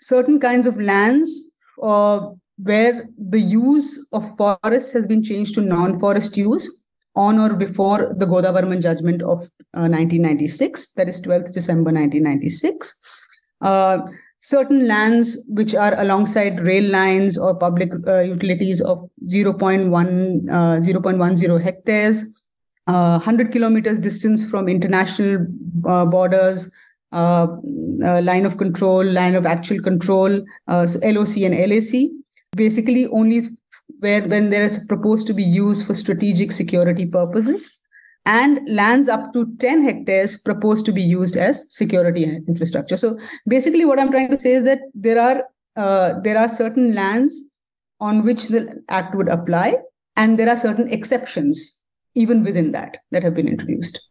certain 0.00 0.38
kinds 0.38 0.66
of 0.66 0.78
lands 0.80 1.52
uh, 1.82 2.28
where 2.58 3.08
the 3.18 3.40
use 3.40 4.06
of 4.12 4.36
forests 4.36 4.92
has 4.92 5.06
been 5.06 5.22
changed 5.22 5.54
to 5.54 5.60
non-forest 5.60 6.36
use 6.36 6.82
on 7.14 7.38
or 7.38 7.54
before 7.54 8.14
the 8.18 8.26
Godavarman 8.26 8.82
judgment 8.82 9.22
of 9.22 9.40
uh, 9.74 9.88
1996, 9.88 10.92
that 10.92 11.08
is 11.08 11.20
12th 11.22 11.52
December 11.52 11.90
1996. 11.90 12.98
Uh, 13.62 13.98
certain 14.40 14.86
lands 14.86 15.46
which 15.48 15.74
are 15.74 15.98
alongside 16.00 16.60
rail 16.60 16.84
lines 16.90 17.38
or 17.38 17.54
public 17.58 17.90
uh, 18.06 18.20
utilities 18.20 18.80
of 18.80 18.98
0.1, 19.26 19.88
0.10 20.44 21.50
uh, 21.50 21.58
hectares, 21.58 22.24
100 22.84 23.46
uh, 23.46 23.50
kilometers 23.50 23.98
distance 23.98 24.48
from 24.48 24.68
international 24.68 25.46
uh, 25.86 26.04
borders, 26.04 26.70
line 27.12 28.46
of 28.46 28.58
control, 28.58 29.04
line 29.04 29.34
of 29.34 29.46
actual 29.46 29.80
control, 29.80 30.44
so 30.68 30.98
LOC 31.02 31.38
and 31.38 31.54
LAC 31.70 32.10
basically 32.56 33.06
only 33.08 33.42
where 34.00 34.22
when 34.28 34.50
there 34.50 34.62
is 34.62 34.84
proposed 34.86 35.26
to 35.26 35.34
be 35.34 35.44
used 35.44 35.86
for 35.86 35.94
strategic 35.94 36.52
security 36.52 37.06
purposes 37.06 37.80
and 38.26 38.58
lands 38.68 39.08
up 39.08 39.32
to 39.32 39.46
10 39.58 39.84
hectares 39.84 40.40
proposed 40.42 40.84
to 40.86 40.92
be 40.92 41.02
used 41.02 41.36
as 41.36 41.72
security 41.72 42.24
infrastructure 42.24 42.96
so 42.96 43.18
basically 43.46 43.84
what 43.84 44.00
i'm 44.00 44.10
trying 44.10 44.30
to 44.30 44.40
say 44.40 44.54
is 44.54 44.64
that 44.64 44.80
there 44.94 45.20
are 45.20 45.44
uh, 45.76 46.18
there 46.24 46.38
are 46.38 46.48
certain 46.48 46.94
lands 46.94 47.38
on 48.00 48.24
which 48.24 48.48
the 48.48 48.82
act 48.88 49.14
would 49.14 49.28
apply 49.28 49.76
and 50.16 50.38
there 50.38 50.48
are 50.48 50.56
certain 50.56 50.92
exceptions 50.92 51.82
even 52.14 52.42
within 52.42 52.72
that 52.72 52.98
that 53.12 53.22
have 53.22 53.34
been 53.34 53.48
introduced 53.48 54.06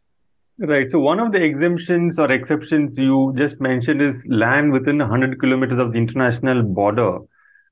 Right. 0.58 0.90
So 0.90 0.98
one 0.98 1.20
of 1.20 1.32
the 1.32 1.42
exemptions 1.42 2.18
or 2.18 2.32
exceptions 2.32 2.96
you 2.96 3.34
just 3.36 3.60
mentioned 3.60 4.00
is 4.00 4.14
land 4.26 4.72
within 4.72 4.98
100 4.98 5.38
kilometers 5.38 5.78
of 5.78 5.92
the 5.92 5.98
international 5.98 6.62
border. 6.62 7.18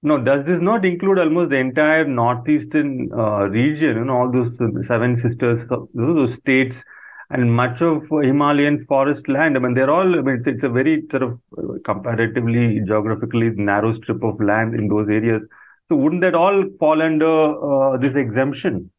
No, 0.04 0.18
does 0.22 0.44
this 0.44 0.60
not 0.60 0.84
include 0.84 1.18
almost 1.18 1.50
the 1.50 1.56
entire 1.56 2.04
northeastern 2.06 3.10
uh, 3.12 3.48
region, 3.48 4.04
know, 4.04 4.16
all 4.18 4.30
those 4.30 4.52
seven 4.86 5.16
sisters, 5.16 5.66
those 5.94 6.34
states, 6.34 6.82
and 7.30 7.52
much 7.52 7.80
of 7.80 8.02
Himalayan 8.10 8.84
forest 8.86 9.28
land? 9.28 9.56
I 9.56 9.60
mean, 9.60 9.74
they're 9.74 9.90
all, 9.90 10.18
I 10.18 10.20
mean, 10.20 10.36
it's, 10.36 10.46
it's 10.46 10.62
a 10.62 10.68
very 10.68 11.04
sort 11.10 11.22
of 11.22 11.40
uh, 11.58 11.78
comparatively 11.86 12.80
geographically 12.86 13.50
narrow 13.56 13.94
strip 13.94 14.22
of 14.22 14.40
land 14.40 14.74
in 14.74 14.88
those 14.88 15.08
areas. 15.08 15.42
So, 15.88 15.96
wouldn't 15.96 16.20
that 16.20 16.34
all 16.34 16.64
fall 16.78 17.00
under 17.02 17.94
uh, 17.94 17.96
this 17.96 18.14
exemption? 18.14 18.90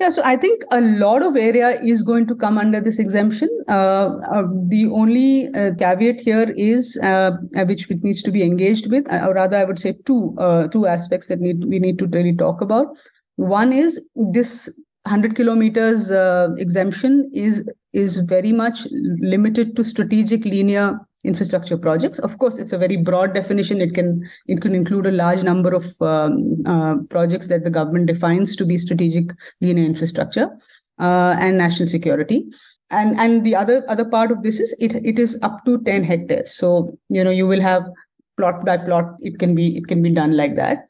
Yeah, 0.00 0.08
so 0.08 0.22
I 0.24 0.36
think 0.36 0.62
a 0.70 0.80
lot 0.80 1.22
of 1.22 1.36
area 1.36 1.78
is 1.82 2.02
going 2.02 2.26
to 2.28 2.34
come 2.34 2.56
under 2.56 2.80
this 2.80 2.98
exemption. 2.98 3.50
Uh, 3.68 4.16
uh, 4.32 4.44
the 4.68 4.86
only 4.90 5.48
uh, 5.48 5.74
caveat 5.78 6.20
here 6.20 6.54
is 6.56 6.98
uh, 7.02 7.32
uh, 7.54 7.64
which 7.66 7.86
needs 7.90 8.22
to 8.22 8.30
be 8.30 8.42
engaged 8.42 8.90
with, 8.90 9.06
uh, 9.12 9.26
or 9.26 9.34
rather, 9.34 9.58
I 9.58 9.64
would 9.64 9.78
say 9.78 9.94
two 10.06 10.34
two 10.72 10.86
aspects 10.86 11.28
that 11.28 11.40
need 11.40 11.66
we 11.66 11.78
need 11.78 11.98
to 11.98 12.06
really 12.06 12.34
talk 12.34 12.62
about. 12.62 12.96
One 13.36 13.74
is 13.74 14.00
this 14.32 14.74
100 15.04 15.36
kilometers 15.36 16.10
exemption 16.58 17.30
is 17.34 17.70
is 17.92 18.16
very 18.24 18.52
much 18.52 18.86
limited 19.20 19.76
to 19.76 19.84
strategic 19.84 20.46
linear 20.46 20.98
infrastructure 21.24 21.76
projects. 21.76 22.18
Of 22.18 22.38
course, 22.38 22.58
it's 22.58 22.72
a 22.72 22.78
very 22.78 22.96
broad 22.96 23.34
definition. 23.34 23.80
It 23.80 23.94
can 23.94 24.28
it 24.46 24.60
can 24.62 24.74
include 24.74 25.06
a 25.06 25.12
large 25.12 25.42
number 25.42 25.74
of 25.74 26.00
um, 26.00 26.62
uh, 26.66 26.96
projects 27.08 27.48
that 27.48 27.64
the 27.64 27.70
government 27.70 28.06
defines 28.06 28.56
to 28.56 28.64
be 28.64 28.78
strategic 28.78 29.30
linear 29.60 29.84
infrastructure 29.84 30.48
uh, 30.98 31.36
and 31.38 31.58
national 31.58 31.88
security. 31.88 32.46
And 32.90 33.18
and 33.18 33.44
the 33.44 33.54
other 33.54 33.84
other 33.88 34.04
part 34.04 34.30
of 34.30 34.42
this 34.42 34.60
is 34.60 34.76
it 34.80 34.94
it 34.94 35.18
is 35.18 35.38
up 35.42 35.64
to 35.66 35.82
10 35.82 36.04
hectares. 36.04 36.54
So 36.54 36.98
you 37.08 37.22
know 37.22 37.30
you 37.30 37.46
will 37.46 37.60
have 37.60 37.84
plot 38.36 38.64
by 38.64 38.78
plot. 38.78 39.16
It 39.20 39.38
can 39.38 39.54
be 39.54 39.76
it 39.76 39.86
can 39.86 40.02
be 40.02 40.10
done 40.10 40.36
like 40.36 40.56
that 40.56 40.88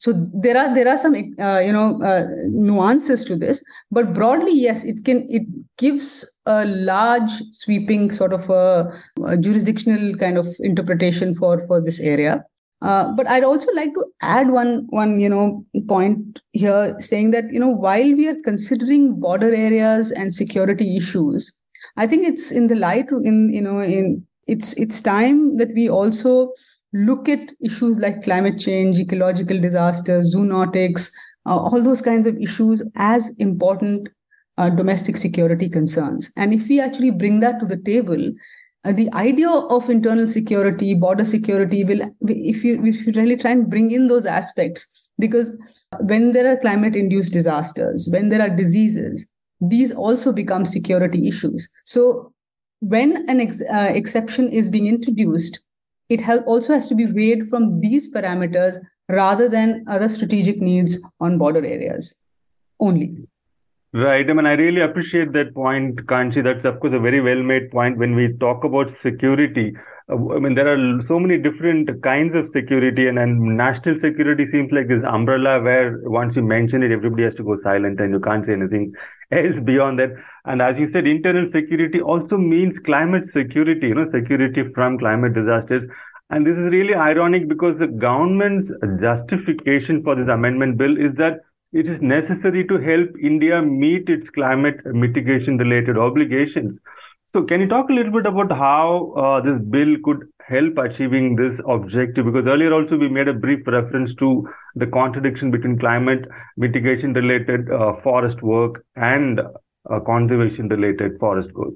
so 0.00 0.12
there 0.42 0.56
are 0.56 0.74
there 0.74 0.88
are 0.88 0.96
some 0.96 1.14
uh, 1.14 1.60
you 1.60 1.72
know 1.72 2.02
uh, 2.02 2.24
nuances 2.46 3.24
to 3.24 3.36
this 3.36 3.62
but 3.90 4.12
broadly 4.14 4.54
yes 4.54 4.84
it 4.84 5.04
can 5.04 5.26
it 5.28 5.42
gives 5.76 6.24
a 6.46 6.64
large 6.66 7.30
sweeping 7.52 8.10
sort 8.10 8.32
of 8.32 8.48
a, 8.50 8.92
a, 9.26 9.36
jurisdictional 9.36 10.14
kind 10.16 10.36
of 10.38 10.46
interpretation 10.60 11.34
for 11.34 11.66
for 11.66 11.80
this 11.80 12.00
area. 12.00 12.44
Uh, 12.82 13.12
but 13.12 13.28
I'd 13.28 13.44
also 13.44 13.72
like 13.74 13.92
to 13.94 14.04
add 14.22 14.50
one 14.50 14.86
one 14.88 15.20
you 15.20 15.28
know 15.28 15.64
point 15.86 16.40
here, 16.52 16.96
saying 16.98 17.32
that 17.32 17.52
you 17.52 17.60
know 17.60 17.68
while 17.68 18.16
we 18.20 18.26
are 18.28 18.40
considering 18.42 19.20
border 19.20 19.54
areas 19.54 20.10
and 20.12 20.32
security 20.32 20.96
issues, 20.96 21.54
I 21.96 22.06
think 22.06 22.26
it's 22.26 22.50
in 22.50 22.68
the 22.68 22.74
light 22.74 23.10
in 23.22 23.52
you 23.52 23.60
know 23.60 23.80
in 23.80 24.26
it's 24.46 24.72
it's 24.78 25.02
time 25.02 25.56
that 25.58 25.74
we 25.74 25.90
also 25.90 26.52
look 26.92 27.28
at 27.28 27.52
issues 27.62 27.98
like 27.98 28.22
climate 28.22 28.58
change, 28.58 28.98
ecological 28.98 29.60
disasters, 29.60 30.34
zoonotics, 30.34 31.10
uh, 31.46 31.56
all 31.56 31.82
those 31.82 32.02
kinds 32.02 32.26
of 32.26 32.36
issues 32.36 32.82
as 32.96 33.34
important 33.38 34.08
uh, 34.58 34.68
domestic 34.68 35.16
security 35.16 35.68
concerns. 35.68 36.32
And 36.36 36.52
if 36.52 36.68
we 36.68 36.80
actually 36.80 37.10
bring 37.10 37.40
that 37.40 37.60
to 37.60 37.66
the 37.66 37.78
table, 37.78 38.32
uh, 38.84 38.92
the 38.92 39.12
idea 39.14 39.48
of 39.48 39.88
internal 39.88 40.28
security, 40.28 40.94
border 40.94 41.24
security 41.24 41.84
will, 41.84 42.00
if 42.22 42.64
you, 42.64 42.84
if 42.84 43.06
you 43.06 43.12
really 43.12 43.36
try 43.36 43.52
and 43.52 43.70
bring 43.70 43.90
in 43.90 44.08
those 44.08 44.26
aspects, 44.26 45.10
because 45.18 45.56
when 46.00 46.32
there 46.32 46.50
are 46.50 46.56
climate 46.56 46.96
induced 46.96 47.32
disasters, 47.32 48.08
when 48.10 48.28
there 48.28 48.42
are 48.42 48.54
diseases, 48.54 49.28
these 49.60 49.92
also 49.92 50.32
become 50.32 50.64
security 50.64 51.28
issues. 51.28 51.70
So 51.84 52.32
when 52.80 53.28
an 53.28 53.40
ex- 53.40 53.62
uh, 53.62 53.90
exception 53.94 54.48
is 54.48 54.70
being 54.70 54.86
introduced, 54.86 55.62
it 56.10 56.28
also 56.46 56.74
has 56.74 56.88
to 56.88 56.94
be 56.94 57.06
weighed 57.06 57.48
from 57.48 57.80
these 57.80 58.12
parameters 58.12 58.76
rather 59.08 59.48
than 59.48 59.84
other 59.88 60.08
strategic 60.08 60.60
needs 60.60 61.02
on 61.20 61.38
border 61.38 61.64
areas 61.64 62.18
only. 62.80 63.16
Right. 63.92 64.28
I 64.28 64.32
mean, 64.32 64.46
I 64.46 64.52
really 64.52 64.82
appreciate 64.82 65.32
that 65.32 65.52
point, 65.52 65.96
Kanchi. 66.06 66.44
That's, 66.44 66.64
of 66.64 66.78
course, 66.78 66.92
a 66.94 67.00
very 67.00 67.20
well 67.20 67.42
made 67.42 67.72
point 67.72 67.98
when 67.98 68.14
we 68.14 68.36
talk 68.38 68.62
about 68.62 68.94
security. 69.02 69.74
Uh, 70.08 70.34
I 70.34 70.38
mean, 70.38 70.54
there 70.54 70.72
are 70.72 71.02
so 71.08 71.18
many 71.18 71.38
different 71.38 71.90
kinds 72.04 72.36
of 72.36 72.50
security, 72.52 73.08
and, 73.08 73.18
and 73.18 73.56
national 73.56 73.96
security 74.00 74.46
seems 74.52 74.70
like 74.70 74.86
this 74.86 75.02
umbrella 75.04 75.60
where 75.60 75.98
once 76.04 76.36
you 76.36 76.42
mention 76.42 76.84
it, 76.84 76.92
everybody 76.92 77.24
has 77.24 77.34
to 77.36 77.42
go 77.42 77.58
silent 77.64 77.98
and 77.98 78.12
you 78.12 78.20
can't 78.20 78.46
say 78.46 78.52
anything 78.52 78.92
else 79.32 79.58
beyond 79.58 79.98
that. 79.98 80.10
And 80.44 80.62
as 80.62 80.78
you 80.78 80.90
said, 80.92 81.06
internal 81.06 81.50
security 81.52 82.00
also 82.00 82.36
means 82.36 82.78
climate 82.84 83.24
security, 83.32 83.88
you 83.88 83.94
know, 83.94 84.10
security 84.10 84.64
from 84.74 84.98
climate 84.98 85.34
disasters. 85.34 85.84
And 86.30 86.46
this 86.46 86.56
is 86.56 86.72
really 86.72 86.94
ironic 86.94 87.48
because 87.48 87.78
the 87.78 87.88
government's 87.88 88.70
justification 89.00 90.02
for 90.02 90.14
this 90.14 90.28
amendment 90.28 90.78
bill 90.78 90.96
is 90.96 91.14
that 91.16 91.40
it 91.72 91.88
is 91.88 92.00
necessary 92.00 92.66
to 92.66 92.78
help 92.78 93.08
India 93.22 93.62
meet 93.62 94.08
its 94.08 94.28
climate 94.30 94.80
mitigation 94.86 95.56
related 95.56 95.98
obligations. 95.98 96.78
So, 97.32 97.44
can 97.44 97.60
you 97.60 97.68
talk 97.68 97.88
a 97.90 97.92
little 97.92 98.10
bit 98.10 98.26
about 98.26 98.50
how 98.50 99.12
uh, 99.16 99.40
this 99.40 99.60
bill 99.70 99.94
could 100.02 100.24
help 100.40 100.78
achieving 100.78 101.36
this 101.36 101.60
objective? 101.68 102.24
Because 102.24 102.46
earlier 102.48 102.74
also 102.74 102.96
we 102.96 103.08
made 103.08 103.28
a 103.28 103.32
brief 103.32 103.64
reference 103.68 104.12
to 104.16 104.48
the 104.74 104.86
contradiction 104.86 105.52
between 105.52 105.78
climate 105.78 106.24
mitigation 106.56 107.12
related 107.12 107.70
uh, 107.70 107.92
forest 108.02 108.42
work 108.42 108.84
and 108.96 109.40
uh, 109.90 110.00
conservation 110.00 110.68
related 110.68 111.18
forest 111.18 111.52
goals. 111.54 111.74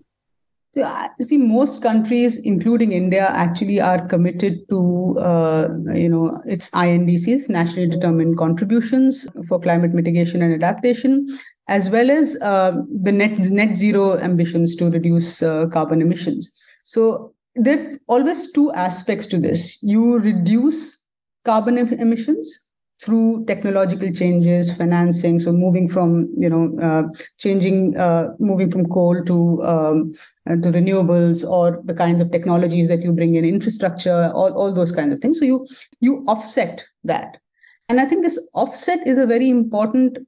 See, 1.20 1.38
most 1.38 1.82
countries, 1.82 2.40
including 2.40 2.90
India, 2.90 3.28
actually 3.30 3.80
are 3.80 4.08
committed 4.08 4.68
to, 4.70 5.16
uh, 5.20 5.68
you 5.92 6.08
know, 6.08 6.42
its 6.46 6.68
INDCs, 6.70 7.48
nationally 7.48 7.88
determined 7.88 8.36
contributions 8.38 9.28
for 9.48 9.60
climate 9.60 9.92
mitigation 9.94 10.42
and 10.42 10.52
adaptation, 10.52 11.28
as 11.68 11.90
well 11.90 12.10
as 12.10 12.36
uh, 12.42 12.72
the 13.02 13.12
net 13.12 13.38
net 13.50 13.76
zero 13.76 14.18
ambitions 14.18 14.74
to 14.76 14.90
reduce 14.90 15.44
uh, 15.44 15.66
carbon 15.68 16.02
emissions. 16.02 16.52
So 16.82 17.34
there 17.54 17.78
are 17.78 17.98
always 18.08 18.50
two 18.50 18.72
aspects 18.72 19.28
to 19.28 19.38
this. 19.38 19.80
You 19.80 20.18
reduce 20.18 21.04
carbon 21.44 21.78
emissions 21.78 22.63
through 23.02 23.44
technological 23.46 24.12
changes, 24.12 24.76
financing. 24.76 25.40
So 25.40 25.52
moving 25.52 25.88
from 25.88 26.28
you 26.36 26.48
know 26.48 26.78
uh, 26.80 27.04
changing, 27.38 27.96
uh, 27.96 28.28
moving 28.38 28.70
from 28.70 28.88
coal 28.88 29.22
to 29.24 29.62
um, 29.62 30.12
uh, 30.48 30.56
to 30.56 30.70
renewables, 30.70 31.44
or 31.44 31.82
the 31.84 31.94
kinds 31.94 32.20
of 32.20 32.30
technologies 32.30 32.88
that 32.88 33.02
you 33.02 33.12
bring 33.12 33.34
in, 33.34 33.44
infrastructure, 33.44 34.30
all 34.32 34.52
all 34.52 34.72
those 34.72 34.92
kinds 34.92 35.12
of 35.12 35.20
things. 35.20 35.38
So 35.38 35.44
you 35.44 35.66
you 36.00 36.24
offset 36.26 36.84
that, 37.04 37.38
and 37.88 38.00
I 38.00 38.06
think 38.06 38.22
this 38.22 38.38
offset 38.54 39.06
is 39.06 39.18
a 39.18 39.26
very 39.26 39.48
important. 39.48 40.18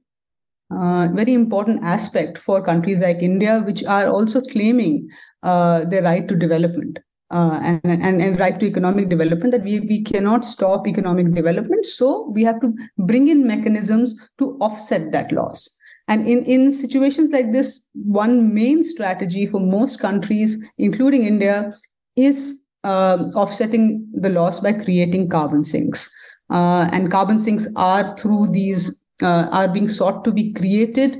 Uh, 0.69 1.07
very 1.13 1.33
important 1.33 1.81
aspect 1.81 2.37
for 2.37 2.61
countries 2.61 2.99
like 2.99 3.21
India, 3.21 3.61
which 3.65 3.85
are 3.85 4.07
also 4.07 4.41
claiming 4.41 5.07
uh, 5.41 5.85
their 5.85 6.03
right 6.03 6.27
to 6.27 6.35
development 6.35 6.99
uh, 7.31 7.59
and, 7.61 7.81
and, 7.83 8.21
and 8.21 8.39
right 8.39 8.59
to 8.59 8.65
economic 8.65 9.09
development 9.09 9.51
that 9.51 9.63
we, 9.63 9.79
we 9.81 10.03
cannot 10.03 10.45
stop 10.45 10.87
economic 10.87 11.33
development. 11.33 11.85
So 11.85 12.29
we 12.29 12.43
have 12.43 12.61
to 12.61 12.73
bring 12.97 13.27
in 13.27 13.45
mechanisms 13.45 14.29
to 14.37 14.57
offset 14.61 15.11
that 15.11 15.31
loss. 15.31 15.77
And 16.07 16.25
in, 16.25 16.45
in 16.45 16.71
situations 16.71 17.31
like 17.31 17.51
this, 17.51 17.89
one 17.93 18.53
main 18.53 18.83
strategy 18.83 19.45
for 19.45 19.59
most 19.59 19.99
countries, 19.99 20.65
including 20.77 21.25
India, 21.25 21.73
is 22.15 22.65
uh, 22.85 23.25
offsetting 23.35 24.07
the 24.13 24.29
loss 24.29 24.61
by 24.61 24.71
creating 24.71 25.27
carbon 25.27 25.65
sinks. 25.65 26.09
Uh, 26.49 26.87
and 26.93 27.11
carbon 27.11 27.37
sinks 27.37 27.67
are 27.75 28.15
through 28.15 28.51
these 28.51 29.01
uh, 29.21 29.47
are 29.51 29.67
being 29.67 29.89
sought 29.89 30.23
to 30.23 30.31
be 30.31 30.53
created 30.53 31.17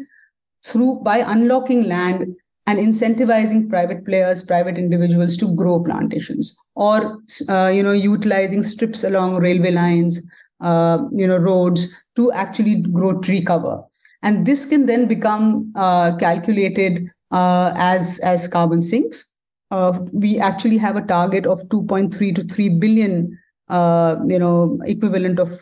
through 0.63 1.01
by 1.03 1.17
unlocking 1.17 1.83
land 1.83 2.35
and 2.67 2.79
incentivizing 2.79 3.69
private 3.69 4.05
players 4.05 4.43
private 4.43 4.77
individuals 4.77 5.37
to 5.37 5.55
grow 5.55 5.81
plantations 5.83 6.57
or 6.75 7.19
uh, 7.49 7.67
you 7.67 7.81
know 7.81 7.93
utilizing 7.93 8.61
strips 8.61 9.03
along 9.03 9.37
railway 9.37 9.71
lines 9.71 10.21
uh, 10.61 10.99
you 11.11 11.25
know 11.25 11.37
roads 11.37 12.03
to 12.15 12.31
actually 12.31 12.81
grow 12.81 13.19
tree 13.21 13.43
cover. 13.43 13.81
And 14.23 14.45
this 14.45 14.65
can 14.65 14.87
then 14.87 15.07
become 15.07 15.71
uh, 15.75 16.15
calculated 16.17 17.07
uh, 17.31 17.71
as 17.75 18.19
as 18.19 18.47
carbon 18.47 18.81
sinks. 18.81 19.33
Uh, 19.69 19.99
we 20.11 20.39
actually 20.39 20.77
have 20.77 20.95
a 20.95 21.01
target 21.01 21.45
of 21.45 21.59
2.3 21.69 22.35
to 22.35 22.43
3 22.43 22.69
billion 22.79 23.37
uh, 23.69 24.15
you 24.27 24.39
know 24.39 24.79
equivalent 24.85 25.39
of 25.39 25.61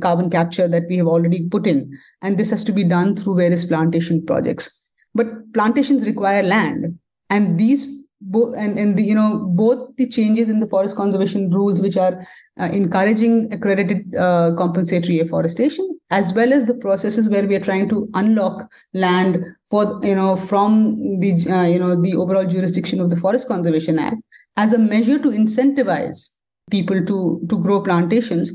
carbon 0.00 0.30
capture 0.30 0.68
that 0.68 0.84
we 0.88 0.96
have 0.96 1.06
already 1.06 1.48
put 1.48 1.66
in. 1.66 1.98
And 2.22 2.38
this 2.38 2.50
has 2.50 2.64
to 2.64 2.72
be 2.72 2.84
done 2.84 3.16
through 3.16 3.36
various 3.36 3.64
plantation 3.64 4.24
projects 4.24 4.80
but 5.14 5.52
plantations 5.52 6.04
require 6.06 6.42
land. 6.42 6.98
And 7.28 7.58
these 7.58 8.00
both 8.20 8.54
and, 8.56 8.78
and 8.78 8.96
the, 8.96 9.02
you 9.02 9.14
know 9.14 9.46
both 9.56 9.96
the 9.96 10.06
changes 10.06 10.48
in 10.48 10.60
the 10.60 10.66
forest 10.66 10.96
conservation 10.96 11.50
rules 11.50 11.80
which 11.80 11.96
are 11.96 12.26
uh, 12.60 12.64
encouraging 12.64 13.52
accredited 13.52 14.14
uh, 14.14 14.52
compensatory 14.56 15.20
afforestation 15.20 15.98
as 16.10 16.32
well 16.34 16.52
as 16.52 16.66
the 16.66 16.74
processes 16.74 17.30
where 17.30 17.46
we 17.46 17.54
are 17.54 17.60
trying 17.60 17.88
to 17.88 18.08
unlock 18.14 18.70
land 18.92 19.42
for 19.68 20.00
you 20.02 20.14
know 20.14 20.36
from 20.36 21.18
the 21.20 21.32
uh, 21.50 21.62
you 21.62 21.78
know 21.78 22.00
the 22.00 22.14
overall 22.14 22.46
jurisdiction 22.46 23.00
of 23.00 23.08
the 23.08 23.16
forest 23.16 23.48
conservation 23.48 23.98
act 23.98 24.16
as 24.56 24.74
a 24.74 24.78
measure 24.78 25.18
to 25.18 25.28
incentivize 25.28 26.36
people 26.70 27.02
to 27.04 27.40
to 27.48 27.58
grow 27.58 27.82
plantations 27.82 28.52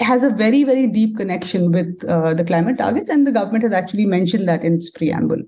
has 0.00 0.22
a 0.22 0.30
very 0.30 0.64
very 0.64 0.86
deep 0.86 1.16
connection 1.16 1.72
with 1.72 2.04
uh, 2.08 2.34
the 2.34 2.44
climate 2.44 2.78
targets 2.78 3.10
and 3.10 3.26
the 3.26 3.32
government 3.32 3.64
has 3.64 3.72
actually 3.72 4.06
mentioned 4.06 4.48
that 4.48 4.62
in 4.62 4.74
its 4.74 4.90
preamble. 4.90 5.42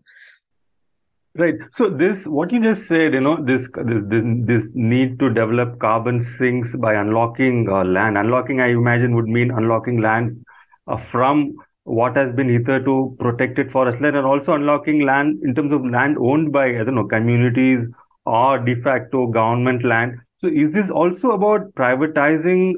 Right. 1.36 1.54
So 1.76 1.88
this 1.88 2.16
what 2.24 2.52
you 2.52 2.60
just 2.62 2.88
said 2.88 3.14
you 3.14 3.20
know 3.20 3.36
this 3.44 3.62
this 3.84 4.02
this, 4.08 4.24
this 4.50 4.62
need 4.74 5.18
to 5.20 5.30
develop 5.30 5.78
carbon 5.78 6.26
sinks 6.38 6.70
by 6.76 6.94
unlocking 6.94 7.68
uh, 7.68 7.84
land. 7.84 8.18
Unlocking 8.18 8.60
i 8.60 8.68
imagine 8.68 9.14
would 9.14 9.28
mean 9.28 9.50
unlocking 9.50 10.00
land 10.00 10.44
uh, 10.88 10.96
from 11.12 11.54
what 11.84 12.16
has 12.16 12.34
been 12.34 12.48
hitherto 12.48 13.16
protected 13.18 13.70
forest 13.70 14.00
land 14.02 14.16
and 14.16 14.26
also 14.26 14.52
unlocking 14.52 15.04
land 15.06 15.38
in 15.42 15.54
terms 15.54 15.72
of 15.72 15.84
land 15.84 16.16
owned 16.18 16.52
by 16.52 16.66
i 16.66 16.84
don't 16.84 16.94
know 16.94 17.06
communities 17.06 17.80
or 18.26 18.58
de 18.58 18.74
facto 18.82 19.26
government 19.26 19.84
land. 19.84 20.18
So 20.40 20.48
is 20.48 20.72
this 20.72 20.90
also 20.90 21.30
about 21.30 21.74
privatizing 21.74 22.74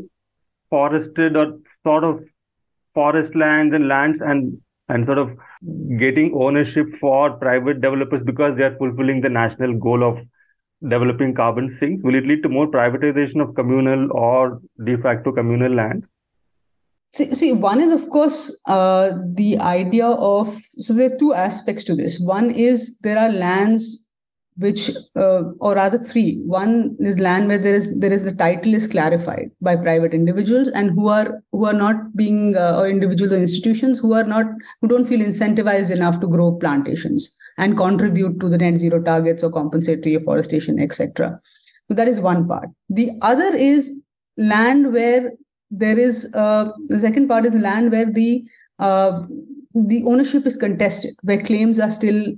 forested 0.72 1.36
or 1.36 1.46
sort 1.86 2.04
of 2.10 2.20
forest 2.98 3.40
lands 3.44 3.74
and 3.78 3.88
lands 3.94 4.28
and 4.32 4.60
and 4.88 5.06
sort 5.06 5.18
of 5.18 5.32
getting 6.02 6.32
ownership 6.44 6.86
for 7.00 7.30
private 7.42 7.80
developers 7.80 8.22
because 8.30 8.56
they 8.56 8.68
are 8.68 8.76
fulfilling 8.76 9.20
the 9.26 9.34
national 9.40 9.74
goal 9.86 10.06
of 10.10 10.18
developing 10.94 11.34
carbon 11.40 11.68
sinks 11.80 12.02
will 12.08 12.18
it 12.20 12.26
lead 12.30 12.42
to 12.46 12.54
more 12.54 12.66
privatization 12.78 13.44
of 13.44 13.54
communal 13.60 14.08
or 14.12 14.60
de 14.88 14.96
facto 15.06 15.32
communal 15.40 15.80
land 15.82 16.08
See, 17.14 17.34
see, 17.34 17.52
one 17.52 17.82
is 17.82 17.92
of 17.92 18.08
course 18.08 18.38
uh, 18.66 19.10
the 19.34 19.58
idea 19.58 20.06
of 20.06 20.56
so 20.84 20.94
there 20.94 21.12
are 21.12 21.18
two 21.18 21.34
aspects 21.34 21.84
to 21.84 21.94
this. 21.94 22.18
One 22.26 22.50
is 22.50 22.98
there 23.00 23.18
are 23.18 23.30
lands 23.30 24.08
which 24.56 24.90
uh, 25.16 25.42
or 25.60 25.74
rather 25.74 25.98
three. 25.98 26.42
One 26.44 26.96
is 27.00 27.18
land 27.18 27.48
where 27.48 27.58
there 27.58 27.74
is 27.74 27.98
there 28.00 28.12
is 28.12 28.24
the 28.24 28.34
title 28.34 28.74
is 28.74 28.86
clarified 28.86 29.50
by 29.60 29.76
private 29.76 30.14
individuals 30.14 30.68
and 30.68 30.90
who 30.90 31.08
are 31.08 31.42
who 31.52 31.64
are 31.64 31.72
not 31.72 32.14
being 32.16 32.56
uh, 32.56 32.78
or 32.78 32.88
individuals 32.88 33.32
or 33.32 33.36
institutions 33.36 33.98
who 33.98 34.12
are 34.14 34.24
not 34.24 34.46
who 34.80 34.88
don't 34.88 35.06
feel 35.06 35.20
incentivized 35.20 35.90
enough 35.90 36.20
to 36.20 36.28
grow 36.28 36.52
plantations 36.52 37.36
and 37.58 37.76
contribute 37.76 38.40
to 38.40 38.48
the 38.48 38.58
net 38.58 38.76
zero 38.76 39.02
targets 39.02 39.42
or 39.42 39.50
compensatory 39.50 40.14
afforestation 40.14 40.78
etc 40.78 41.40
so 41.92 41.96
that 41.96 42.08
is 42.08 42.20
one 42.20 42.48
part. 42.48 42.70
The 42.88 43.10
other 43.20 43.54
is 43.54 44.02
land 44.38 44.94
where 44.94 45.32
there 45.70 45.98
is 45.98 46.32
uh, 46.34 46.70
the 46.88 46.98
second 47.00 47.28
part 47.28 47.44
is 47.44 47.52
land 47.52 47.92
where 47.92 48.10
the 48.10 48.44
uh, 48.78 49.22
the 49.74 50.02
ownership 50.04 50.46
is 50.46 50.56
contested, 50.56 51.14
where 51.22 51.42
claims 51.42 51.78
are 51.80 51.90
still 51.90 52.34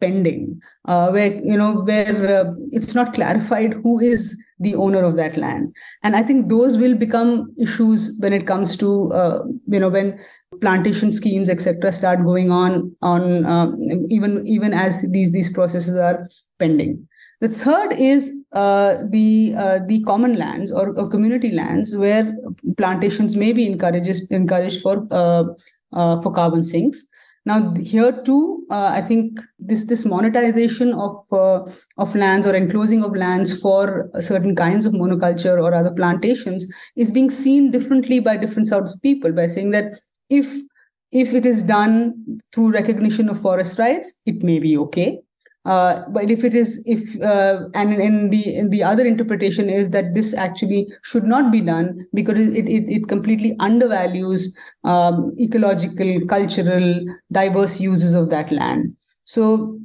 pending, 0.00 0.60
uh, 0.86 1.10
where 1.10 1.34
you 1.34 1.56
know 1.56 1.80
where 1.80 2.40
uh, 2.40 2.52
it's 2.70 2.94
not 2.94 3.14
clarified 3.14 3.74
who 3.82 4.00
is 4.00 4.36
the 4.58 4.74
owner 4.74 5.02
of 5.02 5.16
that 5.16 5.36
land, 5.36 5.74
and 6.02 6.16
I 6.16 6.22
think 6.22 6.48
those 6.48 6.76
will 6.76 6.94
become 6.94 7.54
issues 7.58 8.18
when 8.20 8.32
it 8.32 8.46
comes 8.46 8.76
to 8.78 9.12
uh, 9.12 9.44
you 9.66 9.80
know 9.80 9.88
when 9.88 10.18
plantation 10.60 11.12
schemes 11.12 11.50
etc 11.50 11.92
start 11.92 12.24
going 12.24 12.50
on 12.50 12.94
on 13.02 13.44
um, 13.44 13.76
even 14.08 14.46
even 14.46 14.72
as 14.72 15.10
these 15.12 15.32
these 15.32 15.52
processes 15.52 15.96
are 15.96 16.28
pending. 16.58 17.06
The 17.40 17.48
third 17.48 17.92
is 17.92 18.32
uh, 18.52 18.96
the 19.10 19.54
uh, 19.56 19.78
the 19.86 20.02
common 20.04 20.38
lands 20.38 20.72
or, 20.72 20.98
or, 20.98 21.10
community 21.10 21.52
lands 21.52 21.94
where 21.94 22.34
plantations 22.78 23.36
may 23.36 23.52
be 23.52 23.66
encouraged 23.66 24.30
encouraged 24.30 24.80
for 24.80 25.06
uh, 25.10 25.44
uh 25.92 26.20
for 26.22 26.32
carbon 26.32 26.64
sinks. 26.64 27.06
Now 27.46 27.72
here 27.74 28.22
too, 28.24 28.66
uh, 28.70 28.90
I 28.92 29.00
think 29.00 29.40
this 29.58 29.86
this 29.86 30.04
monetization 30.04 30.92
of 30.92 31.22
uh, 31.32 31.62
of 31.96 32.14
lands 32.16 32.46
or 32.46 32.54
enclosing 32.54 33.04
of 33.04 33.14
lands 33.14 33.60
for 33.60 34.10
certain 34.20 34.56
kinds 34.56 34.84
of 34.84 34.92
monoculture 34.92 35.56
or 35.62 35.72
other 35.72 35.92
plantations 35.92 36.66
is 36.96 37.12
being 37.12 37.30
seen 37.30 37.70
differently 37.70 38.18
by 38.18 38.36
different 38.36 38.66
sorts 38.66 38.92
of 38.92 39.00
people 39.00 39.32
by 39.32 39.46
saying 39.46 39.70
that 39.70 39.92
if 40.28 40.52
if 41.12 41.32
it 41.34 41.46
is 41.46 41.62
done 41.62 42.40
through 42.52 42.72
recognition 42.72 43.28
of 43.28 43.40
forest 43.40 43.78
rights, 43.78 44.20
it 44.26 44.42
may 44.42 44.58
be 44.58 44.76
okay 44.76 45.20
uh, 45.66 46.04
but 46.10 46.30
if 46.30 46.44
it 46.44 46.54
is, 46.54 46.80
if 46.86 47.20
uh, 47.20 47.68
and 47.74 47.92
in 47.92 48.30
the 48.30 48.54
in 48.54 48.70
the 48.70 48.84
other 48.84 49.04
interpretation 49.04 49.68
is 49.68 49.90
that 49.90 50.14
this 50.14 50.32
actually 50.32 50.86
should 51.02 51.24
not 51.24 51.50
be 51.50 51.60
done 51.60 52.06
because 52.14 52.38
it 52.38 52.68
it, 52.68 52.84
it 52.88 53.08
completely 53.08 53.56
undervalues 53.58 54.56
um, 54.84 55.34
ecological, 55.40 56.24
cultural, 56.28 57.04
diverse 57.32 57.80
uses 57.80 58.14
of 58.14 58.30
that 58.30 58.52
land. 58.52 58.94
So 59.24 59.76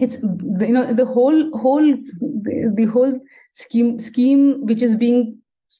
it's 0.00 0.20
you 0.22 0.74
know 0.74 0.92
the 0.92 1.06
whole 1.06 1.56
whole 1.56 1.86
the, 1.86 2.72
the 2.74 2.86
whole 2.86 3.20
scheme 3.54 4.00
scheme 4.00 4.66
which 4.66 4.82
is 4.82 4.96
being 4.96 5.38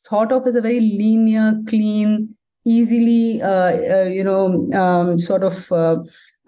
thought 0.09 0.31
of 0.31 0.47
as 0.47 0.55
a 0.55 0.61
very 0.61 0.81
linear, 0.81 1.61
clean, 1.67 2.37
easily 2.65 3.43
uh, 3.43 3.73
uh, 3.97 4.05
you 4.05 4.23
know 4.23 4.71
um, 4.75 5.19
sort 5.19 5.43
of 5.43 5.73
uh, 5.73 5.97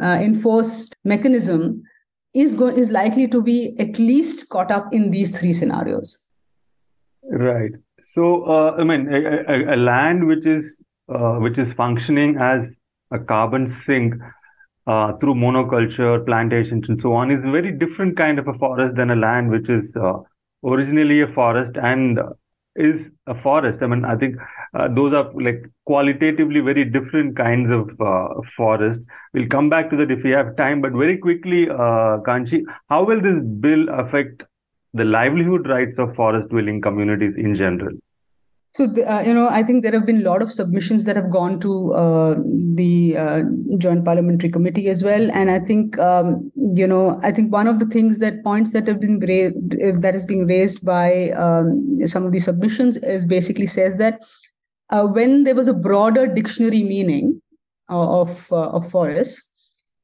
uh, 0.01 0.19
enforced 0.21 0.95
mechanism 1.03 1.83
is 2.35 2.55
going 2.55 2.79
is 2.79 2.91
likely 2.91 3.29
to 3.29 3.43
be 3.43 3.77
at 3.79 3.99
least 3.99 4.49
caught 4.49 4.71
up 4.71 4.93
in 4.93 5.11
these 5.11 5.39
three 5.39 5.53
scenarios. 5.53 6.29
Right. 7.25 7.73
So, 8.15 8.45
uh, 8.45 8.77
I 8.79 8.85
mean, 8.85 9.13
a, 9.13 9.19
a, 9.51 9.75
a, 9.75 9.77
land 9.77 10.27
which 10.27 10.47
is 10.47 10.65
uh, 11.09 11.37
which 11.37 11.59
is 11.59 11.73
functioning 11.75 12.37
as 12.37 12.63
a 13.11 13.19
carbon 13.19 13.75
sink 13.87 14.15
uh, 14.87 15.13
through 15.15 15.35
monoculture, 15.35 16.25
plantations, 16.27 16.89
and 16.89 17.01
so 17.01 17.13
on 17.15 17.31
is 17.31 17.39
a 17.45 17.51
very 17.51 17.73
different 17.73 18.17
kind 18.17 18.39
of 18.39 18.49
a 18.49 18.55
forest 18.55 18.97
than 18.97 19.11
a 19.11 19.17
land 19.17 19.51
which 19.51 19.69
is 19.69 19.85
uh, 19.97 20.15
originally 20.65 21.23
a 21.23 21.29
forest 21.29 21.73
and 21.77 22.19
is 22.77 23.01
a 23.27 23.35
forest. 23.43 23.83
I 23.83 23.87
mean, 23.87 24.05
I 24.05 24.17
think 24.17 24.37
uh, 24.75 24.89
those 24.95 25.13
are 25.13 25.31
like 25.41 25.63
qualitatively 25.87 26.61
very 26.61 26.85
different 26.85 27.37
kinds 27.37 27.71
of 27.71 27.91
uh, 28.01 28.41
forests. 28.57 29.03
We'll 29.35 29.49
come 29.49 29.69
back 29.69 29.91
to 29.91 29.97
that 29.97 30.11
if 30.11 30.23
we 30.25 30.31
have 30.31 30.57
time, 30.57 30.81
but 30.81 30.93
very 30.93 31.19
quickly, 31.19 31.69
uh, 31.69 32.19
Kanchi, 32.27 32.63
how 32.89 33.05
will 33.05 33.21
this 33.21 33.43
bill 33.61 33.89
affect 33.91 34.43
the 34.95 35.05
livelihood 35.05 35.69
rights 35.69 35.99
of 35.99 36.15
forest 36.15 36.49
dwelling 36.51 36.81
communities 36.81 37.35
in 37.37 37.55
general? 37.57 37.93
So, 38.75 38.85
uh, 38.85 39.23
you 39.27 39.35
know, 39.35 39.49
I 39.51 39.63
think 39.63 39.83
there 39.83 39.93
have 39.93 40.07
been 40.07 40.23
a 40.23 40.31
lot 40.31 40.41
of 40.41 40.51
submissions 40.51 41.05
that 41.05 41.15
have 41.17 41.29
gone 41.29 41.61
to 41.61 41.93
uh, 41.93 42.37
the 42.75 43.17
uh, 43.19 43.43
Joint 43.77 44.03
Parliamentary 44.03 44.51
Committee 44.51 44.89
as 44.89 45.05
well. 45.05 45.31
And 45.31 45.51
I 45.51 45.59
think, 45.59 45.99
um, 45.99 46.51
you 46.75 46.87
know, 46.87 47.21
I 47.23 47.33
think 47.33 47.53
one 47.53 47.67
of 47.67 47.81
the 47.81 47.85
things 47.85 48.19
that 48.21 48.43
points 48.43 48.71
that 48.71 48.89
have 48.89 48.99
been 48.99 49.19
raised, 49.19 49.57
that 50.01 50.15
is 50.15 50.25
being 50.25 50.47
raised 50.47 50.87
by 50.87 51.33
um, 51.33 51.99
some 52.07 52.25
of 52.25 52.33
the 52.33 52.39
submissions 52.39 52.97
is 52.97 53.27
basically 53.27 53.67
says 53.67 53.97
that 53.99 54.23
uh, 54.89 55.07
when 55.07 55.45
there 55.45 55.55
was 55.55 55.69
a 55.69 55.75
broader 55.75 56.27
dictionary 56.27 56.83
meaning 56.83 57.43
uh, 57.91 58.23
of, 58.23 58.51
uh, 58.53 58.71
of 58.71 58.91
forests, 58.91 59.53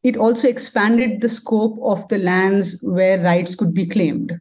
it 0.02 0.18
also 0.18 0.46
expanded 0.46 1.22
the 1.22 1.28
scope 1.30 1.78
of 1.82 2.06
the 2.08 2.18
lands 2.18 2.84
where 2.92 3.18
rights 3.22 3.54
could 3.54 3.72
be 3.72 3.88
claimed 3.88 4.38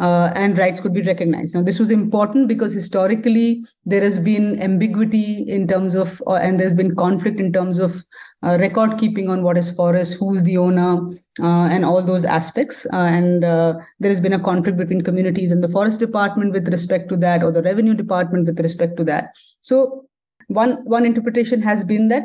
uh, 0.00 0.32
and 0.34 0.56
rights 0.56 0.80
could 0.80 0.94
be 0.94 1.02
recognized. 1.02 1.54
Now, 1.54 1.62
this 1.62 1.78
was 1.78 1.90
important 1.90 2.48
because 2.48 2.72
historically 2.72 3.62
there 3.84 4.00
has 4.00 4.18
been 4.18 4.58
ambiguity 4.60 5.42
in 5.42 5.68
terms 5.68 5.94
of, 5.94 6.22
uh, 6.26 6.36
and 6.36 6.58
there's 6.58 6.74
been 6.74 6.96
conflict 6.96 7.38
in 7.38 7.52
terms 7.52 7.78
of 7.78 8.02
uh, 8.42 8.56
record 8.58 8.98
keeping 8.98 9.28
on 9.28 9.42
what 9.42 9.58
is 9.58 9.70
forest, 9.70 10.16
who's 10.18 10.42
the 10.42 10.56
owner, 10.56 11.06
uh, 11.38 11.68
and 11.70 11.84
all 11.84 12.02
those 12.02 12.24
aspects. 12.24 12.86
Uh, 12.94 13.08
and 13.10 13.44
uh, 13.44 13.74
there 13.98 14.10
has 14.10 14.20
been 14.20 14.32
a 14.32 14.42
conflict 14.42 14.78
between 14.78 15.02
communities 15.02 15.52
and 15.52 15.62
the 15.62 15.68
forest 15.68 16.00
department 16.00 16.52
with 16.52 16.66
respect 16.68 17.10
to 17.10 17.16
that, 17.18 17.42
or 17.42 17.52
the 17.52 17.62
revenue 17.62 17.92
department 17.92 18.46
with 18.46 18.58
respect 18.60 18.96
to 18.96 19.04
that. 19.04 19.36
So, 19.60 20.06
one 20.46 20.82
one 20.86 21.04
interpretation 21.04 21.60
has 21.60 21.84
been 21.84 22.08
that 22.08 22.24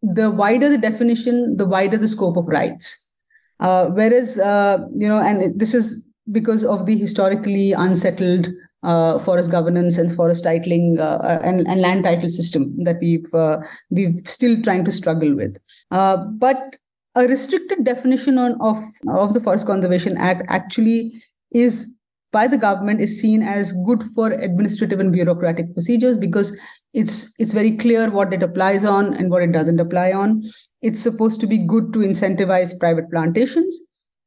the 0.00 0.30
wider 0.30 0.68
the 0.68 0.78
definition, 0.78 1.56
the 1.56 1.66
wider 1.66 1.98
the 1.98 2.08
scope 2.08 2.36
of 2.36 2.46
rights. 2.46 3.10
whereas, 3.58 4.36
you 4.36 5.08
know, 5.08 5.20
and 5.20 5.58
this 5.58 5.74
is 5.74 6.08
because 6.30 6.64
of 6.64 6.86
the 6.86 6.96
historically 6.96 7.72
unsettled 7.72 8.48
uh, 8.84 9.18
forest 9.18 9.50
governance 9.50 9.98
and 9.98 10.14
forest 10.14 10.44
titling 10.44 10.98
uh, 10.98 11.16
uh, 11.16 11.40
and, 11.42 11.66
and, 11.66 11.80
land 11.80 12.04
title 12.04 12.28
system 12.28 12.74
that 12.84 12.98
we've 13.00 13.32
uh, 13.34 13.58
we've 13.90 14.20
still 14.26 14.60
trying 14.62 14.84
to 14.84 14.92
struggle 14.92 15.34
with. 15.34 15.56
Uh, 15.90 16.16
but 16.16 16.76
a 17.14 17.26
restricted 17.26 17.84
definition 17.84 18.38
on, 18.38 18.60
of 18.60 18.82
of 19.08 19.32
the 19.32 19.40
Forest 19.40 19.66
Conservation 19.66 20.16
Act 20.18 20.42
actually 20.48 21.14
is 21.52 21.94
by 22.30 22.46
the 22.46 22.58
government 22.58 23.00
is 23.00 23.18
seen 23.20 23.42
as 23.42 23.72
good 23.86 24.02
for 24.02 24.32
administrative 24.32 25.00
and 25.00 25.12
bureaucratic 25.12 25.72
procedures 25.72 26.18
because 26.18 26.58
it's 26.92 27.34
it's 27.38 27.54
very 27.54 27.76
clear 27.76 28.10
what 28.10 28.34
it 28.34 28.42
applies 28.42 28.84
on 28.84 29.14
and 29.14 29.30
what 29.30 29.42
it 29.42 29.52
doesn't 29.52 29.80
apply 29.80 30.12
on. 30.12 30.42
It's 30.82 31.00
supposed 31.00 31.40
to 31.40 31.46
be 31.46 31.58
good 31.58 31.92
to 31.94 32.00
incentivize 32.00 32.78
private 32.78 33.10
plantations, 33.10 33.80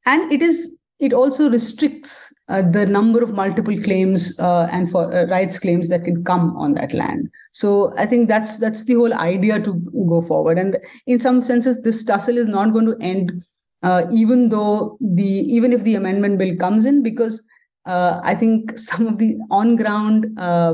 and 0.05 0.31
it 0.31 0.41
is 0.41 0.76
it 0.99 1.13
also 1.13 1.49
restricts 1.49 2.33
uh, 2.49 2.61
the 2.61 2.85
number 2.85 3.21
of 3.21 3.33
multiple 3.33 3.79
claims 3.81 4.39
uh, 4.39 4.67
and 4.71 4.89
for 4.89 5.13
uh, 5.13 5.25
rights 5.25 5.59
claims 5.59 5.89
that 5.89 6.05
can 6.05 6.23
come 6.23 6.55
on 6.57 6.73
that 6.73 6.93
land. 6.93 7.29
So 7.51 7.93
i 7.97 8.05
think 8.05 8.27
that's 8.27 8.59
that's 8.59 8.85
the 8.85 8.95
whole 8.95 9.13
idea 9.13 9.61
to 9.61 9.73
go 10.09 10.21
forward. 10.21 10.57
And 10.57 10.77
in 11.05 11.19
some 11.19 11.43
senses 11.43 11.81
this 11.81 12.03
tussle 12.03 12.37
is 12.37 12.47
not 12.47 12.73
going 12.73 12.85
to 12.85 12.97
end 12.99 13.43
uh, 13.83 14.03
even 14.11 14.49
though 14.49 14.97
the 14.99 15.23
even 15.23 15.71
if 15.71 15.83
the 15.83 15.95
amendment 15.95 16.39
bill 16.39 16.55
comes 16.55 16.85
in 16.85 17.03
because 17.03 17.47
uh, 17.85 18.19
i 18.23 18.33
think 18.33 18.77
some 18.77 19.07
of 19.07 19.17
the 19.19 19.37
on 19.51 19.75
ground 19.75 20.27
uh, 20.39 20.73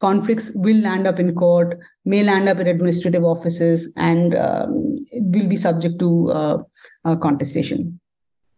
conflicts 0.00 0.52
will 0.56 0.76
land 0.78 1.06
up 1.06 1.18
in 1.18 1.34
court 1.34 1.78
may 2.04 2.22
land 2.22 2.48
up 2.48 2.58
in 2.58 2.66
administrative 2.66 3.24
offices 3.24 3.92
and 3.96 4.34
um, 4.34 4.98
will 5.12 5.48
be 5.48 5.56
subject 5.56 5.98
to 5.98 6.66
contestation 7.20 8.00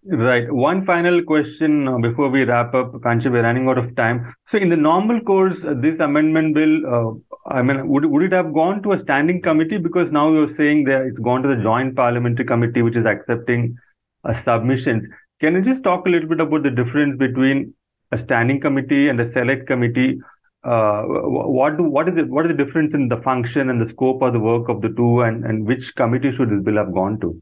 Right. 0.07 0.53
One 0.53 0.85
final 0.85 1.23
question 1.23 1.88
uh, 1.88 1.97
before 1.97 2.29
we 2.29 2.45
wrap 2.45 2.75
up, 2.75 2.93
Kanchi, 2.93 3.31
we're 3.33 3.43
running 3.43 3.69
out 3.69 3.79
of 3.79 3.97
time. 3.97 4.35
So, 4.51 4.59
in 4.59 4.69
the 4.69 4.77
normal 4.77 5.21
course, 5.23 5.57
uh, 5.67 5.73
this 5.81 5.99
amendment 5.99 6.55
bill, 6.55 6.75
uh, 6.87 7.51
I 7.51 7.62
mean, 7.62 7.88
would, 7.88 8.05
would 8.05 8.23
it 8.23 8.33
have 8.33 8.53
gone 8.53 8.83
to 8.83 8.93
a 8.93 8.99
standing 8.99 9.40
committee? 9.40 9.79
Because 9.79 10.12
now 10.12 10.31
you're 10.31 10.55
saying 10.59 10.85
that 10.85 11.07
it's 11.07 11.19
gone 11.19 11.43
to 11.43 11.49
the 11.49 11.62
joint 11.62 11.97
parliamentary 11.97 12.45
committee, 12.45 12.83
which 12.83 12.97
is 12.97 13.07
accepting 13.07 13.77
uh, 14.25 14.35
submissions. 14.45 15.05
Can 15.40 15.55
you 15.55 15.62
just 15.62 15.83
talk 15.83 16.05
a 16.05 16.11
little 16.11 16.29
bit 16.29 16.40
about 16.40 16.64
the 16.64 16.71
difference 16.71 17.19
between 17.19 17.73
a 18.12 18.19
standing 18.23 18.61
committee 18.61 19.09
and 19.09 19.19
a 19.21 19.33
select 19.33 19.67
committee? 19.67 20.19
Uh, 20.64 21.03
what 21.05 21.79
do, 21.79 21.83
what 21.83 22.11
is 22.11 22.19
it? 22.19 22.29
What 22.29 22.45
is 22.45 22.55
the 22.55 22.62
difference 22.62 22.93
in 22.93 23.09
the 23.09 23.23
function 23.23 23.71
and 23.71 23.81
the 23.81 23.88
scope 23.88 24.21
of 24.21 24.35
the 24.35 24.40
work 24.40 24.69
of 24.69 24.83
the 24.83 24.90
two, 24.90 25.23
and, 25.23 25.47
and 25.47 25.67
which 25.67 25.95
committee 25.97 26.33
should 26.37 26.51
this 26.51 26.62
bill 26.62 26.77
have 26.77 26.93
gone 26.93 27.19
to? 27.21 27.40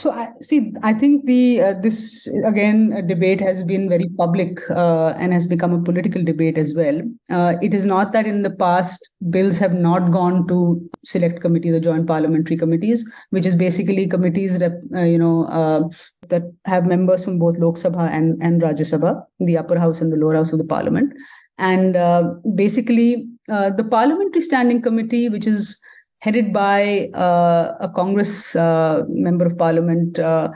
So 0.00 0.10
I 0.12 0.30
see. 0.40 0.72
I 0.82 0.94
think 0.94 1.26
the 1.26 1.60
uh, 1.60 1.74
this 1.74 2.26
again 2.46 3.06
debate 3.06 3.38
has 3.42 3.62
been 3.62 3.86
very 3.86 4.08
public 4.16 4.58
uh, 4.70 5.08
and 5.18 5.30
has 5.34 5.46
become 5.46 5.74
a 5.74 5.82
political 5.82 6.24
debate 6.24 6.56
as 6.56 6.74
well. 6.74 7.02
Uh, 7.28 7.56
it 7.60 7.74
is 7.74 7.84
not 7.84 8.12
that 8.12 8.26
in 8.26 8.40
the 8.40 8.50
past 8.62 9.10
bills 9.28 9.58
have 9.58 9.74
not 9.74 10.10
gone 10.10 10.48
to 10.48 10.58
select 11.04 11.42
committee, 11.42 11.70
the 11.70 11.80
joint 11.80 12.06
parliamentary 12.06 12.56
committees, 12.56 13.04
which 13.28 13.44
is 13.44 13.54
basically 13.54 14.06
committees 14.06 14.58
that 14.58 14.80
uh, 14.94 15.02
you 15.02 15.18
know 15.18 15.44
uh, 15.60 15.82
that 16.28 16.44
have 16.64 16.86
members 16.86 17.22
from 17.22 17.38
both 17.38 17.58
Lok 17.58 17.74
Sabha 17.74 18.08
and 18.08 18.42
and 18.42 18.62
Rajya 18.62 18.88
Sabha, 18.92 19.22
the 19.40 19.58
upper 19.58 19.78
house 19.78 20.00
and 20.00 20.10
the 20.10 20.16
lower 20.16 20.34
house 20.34 20.54
of 20.54 20.58
the 20.58 20.70
parliament, 20.72 21.12
and 21.58 21.94
uh, 21.94 22.22
basically 22.54 23.26
the 23.48 23.86
parliamentary 23.90 24.40
standing 24.40 24.80
committee, 24.80 25.28
which 25.28 25.46
is 25.46 25.78
headed 26.20 26.52
by 26.52 27.08
uh, 27.14 27.74
a 27.80 27.88
Congress 27.88 28.54
uh, 28.56 29.02
member 29.08 29.46
of 29.46 29.58
parliament, 29.58 30.18
uh, 30.18 30.50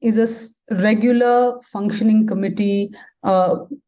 is 0.00 0.18
a 0.18 0.74
regular 0.82 1.60
functioning 1.62 2.26
committee 2.26 2.90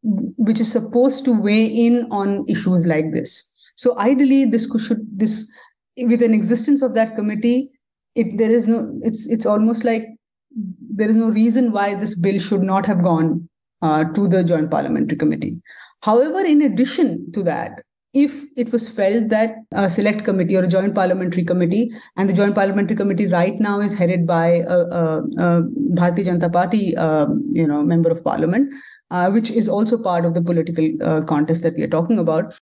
which 0.02 0.60
is 0.60 0.70
supposed 0.70 1.24
to 1.24 1.32
weigh 1.32 1.66
in 1.66 2.08
on 2.10 2.44
issues 2.48 2.86
like 2.86 3.12
this. 3.12 3.54
So 3.76 3.96
ideally, 3.98 4.44
this 4.44 4.68
should 4.80 5.06
this 5.16 5.50
with 5.96 6.22
an 6.22 6.34
existence 6.34 6.82
of 6.82 6.94
that 6.94 7.14
committee, 7.14 7.70
it 8.14 8.38
there 8.38 8.50
is 8.50 8.66
no 8.66 8.98
it's 9.02 9.28
it's 9.28 9.46
almost 9.46 9.84
like 9.84 10.02
there 10.50 11.08
is 11.08 11.16
no 11.16 11.28
reason 11.28 11.70
why 11.72 11.94
this 11.94 12.18
bill 12.18 12.38
should 12.40 12.62
not 12.62 12.86
have 12.86 13.02
gone 13.02 13.48
uh, 13.82 14.04
to 14.04 14.28
the 14.28 14.42
Joint 14.42 14.70
Parliamentary 14.70 15.16
Committee. 15.16 15.60
However, 16.02 16.40
in 16.40 16.62
addition 16.62 17.30
to 17.32 17.42
that, 17.44 17.84
if 18.14 18.44
it 18.56 18.72
was 18.72 18.88
felt 18.88 19.28
that 19.28 19.56
a 19.72 19.90
select 19.90 20.24
committee 20.24 20.56
or 20.56 20.62
a 20.62 20.68
joint 20.68 20.94
parliamentary 20.94 21.44
committee, 21.44 21.90
and 22.16 22.28
the 22.28 22.32
joint 22.32 22.54
parliamentary 22.54 22.96
committee 22.96 23.26
right 23.26 23.58
now 23.60 23.80
is 23.80 23.96
headed 23.96 24.26
by 24.26 24.46
a, 24.46 24.78
a, 24.78 25.18
a 25.18 25.62
Bharatiya 25.94 26.26
Janata 26.26 26.52
Party, 26.52 26.96
uh, 26.96 27.26
you 27.52 27.66
know, 27.66 27.82
member 27.82 28.10
of 28.10 28.24
parliament, 28.24 28.72
uh, 29.10 29.30
which 29.30 29.50
is 29.50 29.68
also 29.68 30.02
part 30.02 30.24
of 30.24 30.34
the 30.34 30.42
political 30.42 30.88
uh, 31.02 31.22
contest 31.22 31.62
that 31.62 31.76
we 31.76 31.82
are 31.82 31.88
talking 31.88 32.18
about. 32.18 32.56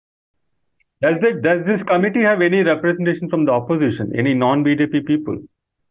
Does 1.00 1.16
it, 1.22 1.42
does 1.42 1.66
this 1.66 1.80
committee 1.88 2.22
have 2.22 2.40
any 2.40 2.62
representation 2.62 3.28
from 3.28 3.44
the 3.44 3.50
opposition, 3.50 4.12
any 4.16 4.34
non-BJP 4.34 5.06
people? 5.06 5.38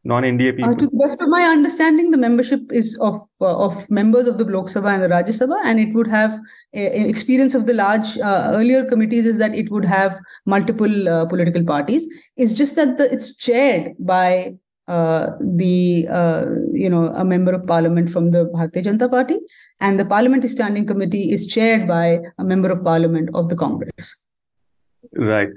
non-NDA 0.03 0.55
people? 0.55 0.71
Uh, 0.71 0.75
to 0.75 0.87
the 0.87 0.97
best 0.97 1.21
of 1.21 1.29
my 1.29 1.43
understanding, 1.43 2.11
the 2.11 2.17
membership 2.17 2.61
is 2.71 2.99
of 2.99 3.15
uh, 3.39 3.57
of 3.65 3.89
members 3.89 4.27
of 4.27 4.37
the 4.37 4.45
Lok 4.45 4.65
Sabha 4.65 4.93
and 4.93 5.03
the 5.03 5.09
Rajya 5.09 5.35
Sabha, 5.39 5.59
and 5.63 5.79
it 5.79 5.93
would 5.93 6.07
have 6.07 6.39
a, 6.73 7.01
a 7.01 7.07
experience 7.07 7.53
of 7.55 7.67
the 7.67 7.73
large 7.73 8.17
uh, 8.17 8.51
earlier 8.53 8.85
committees 8.85 9.25
is 9.25 9.37
that 9.37 9.53
it 9.53 9.69
would 9.69 9.85
have 9.85 10.19
multiple 10.45 11.09
uh, 11.09 11.25
political 11.27 11.63
parties. 11.63 12.07
It's 12.37 12.53
just 12.53 12.75
that 12.75 12.97
the, 12.97 13.11
it's 13.13 13.37
chaired 13.37 13.93
by 13.99 14.55
uh, 14.87 15.31
the 15.39 16.07
uh, 16.09 16.45
you 16.73 16.89
know 16.89 17.07
a 17.15 17.23
member 17.23 17.53
of 17.53 17.67
parliament 17.67 18.09
from 18.09 18.31
the 18.31 18.45
Bharatiya 18.45 18.83
Janata 18.85 19.09
Party, 19.09 19.37
and 19.79 19.99
the 19.99 20.05
parliamentary 20.05 20.49
standing 20.49 20.87
committee 20.87 21.31
is 21.31 21.47
chaired 21.47 21.87
by 21.87 22.19
a 22.37 22.43
member 22.43 22.71
of 22.71 22.83
parliament 22.83 23.29
of 23.35 23.49
the 23.49 23.55
Congress. 23.55 24.23
Right. 25.13 25.49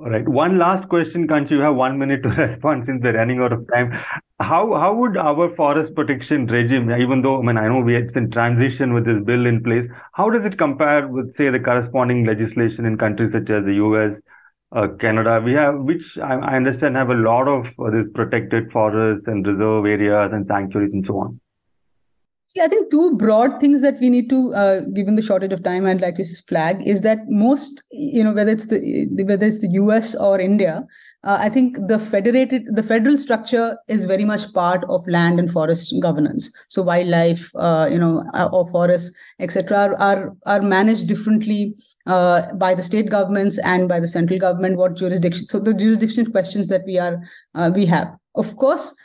All 0.00 0.08
right. 0.10 0.26
One 0.26 0.58
last 0.58 0.88
question, 0.88 1.28
Kanchi. 1.28 1.50
You 1.52 1.60
have 1.60 1.76
one 1.76 1.98
minute 1.98 2.22
to 2.22 2.28
respond 2.44 2.84
since 2.86 3.02
we're 3.02 3.16
running 3.16 3.40
out 3.40 3.52
of 3.52 3.66
time. 3.72 3.92
How 4.40 4.74
how 4.74 4.94
would 4.94 5.16
our 5.18 5.54
forest 5.54 5.94
protection 5.94 6.46
regime, 6.46 6.90
even 6.90 7.20
though 7.22 7.38
I 7.38 7.42
mean 7.42 7.58
I 7.58 7.68
know 7.68 7.80
we 7.80 7.96
it's 7.96 8.16
in 8.16 8.30
transition 8.30 8.94
with 8.94 9.04
this 9.04 9.22
bill 9.24 9.44
in 9.46 9.62
place, 9.62 9.86
how 10.14 10.30
does 10.30 10.46
it 10.46 10.56
compare 10.58 11.06
with 11.06 11.36
say 11.36 11.50
the 11.50 11.60
corresponding 11.60 12.24
legislation 12.24 12.86
in 12.86 12.96
countries 12.96 13.32
such 13.32 13.50
as 13.50 13.64
the 13.66 13.74
US, 13.74 14.16
uh, 14.72 14.88
Canada? 14.98 15.40
We 15.44 15.52
have 15.52 15.78
which 15.80 16.16
I, 16.18 16.34
I 16.36 16.56
understand 16.56 16.96
have 16.96 17.10
a 17.10 17.14
lot 17.28 17.46
of 17.46 17.66
uh, 17.78 17.90
this 17.90 18.06
protected 18.14 18.72
forests 18.72 19.28
and 19.28 19.46
reserve 19.46 19.84
areas 19.84 20.32
and 20.32 20.46
sanctuaries 20.46 20.94
and 20.94 21.06
so 21.06 21.18
on. 21.18 21.40
See, 22.50 22.60
I 22.60 22.66
think 22.66 22.90
two 22.90 23.16
broad 23.16 23.60
things 23.60 23.80
that 23.82 24.00
we 24.00 24.10
need 24.10 24.28
to, 24.30 24.52
uh, 24.54 24.80
given 24.92 25.14
the 25.14 25.22
shortage 25.22 25.52
of 25.52 25.62
time, 25.62 25.86
I'd 25.86 26.00
like 26.00 26.16
to 26.16 26.24
just 26.24 26.48
flag 26.48 26.84
is 26.84 27.02
that 27.02 27.18
most, 27.28 27.84
you 27.92 28.24
know, 28.24 28.32
whether 28.32 28.50
it's 28.50 28.66
the 28.66 29.06
whether 29.22 29.46
it's 29.46 29.60
the 29.60 29.70
U.S. 29.74 30.16
or 30.16 30.40
India, 30.40 30.84
uh, 31.22 31.36
I 31.38 31.48
think 31.48 31.76
the 31.86 32.00
federated, 32.00 32.64
the 32.74 32.82
federal 32.82 33.16
structure 33.18 33.78
is 33.86 34.04
very 34.04 34.24
much 34.24 34.52
part 34.52 34.82
of 34.88 35.06
land 35.06 35.38
and 35.38 35.48
forest 35.48 35.94
governance. 36.02 36.52
So 36.66 36.82
wildlife, 36.82 37.52
uh, 37.54 37.88
you 37.88 38.00
know, 38.00 38.24
uh, 38.34 38.48
or 38.52 38.68
forests, 38.68 39.16
etc., 39.38 39.94
are, 40.00 40.34
are 40.44 40.60
managed 40.60 41.06
differently 41.06 41.76
uh, 42.08 42.52
by 42.54 42.74
the 42.74 42.82
state 42.82 43.10
governments 43.10 43.60
and 43.60 43.88
by 43.88 44.00
the 44.00 44.08
central 44.08 44.40
government. 44.40 44.76
What 44.76 44.96
jurisdiction? 44.96 45.46
So 45.46 45.60
the 45.60 45.72
jurisdiction 45.72 46.32
questions 46.32 46.66
that 46.66 46.82
we 46.84 46.98
are 46.98 47.22
uh, 47.54 47.70
we 47.72 47.86
have, 47.86 48.08
of 48.34 48.56
course 48.56 48.96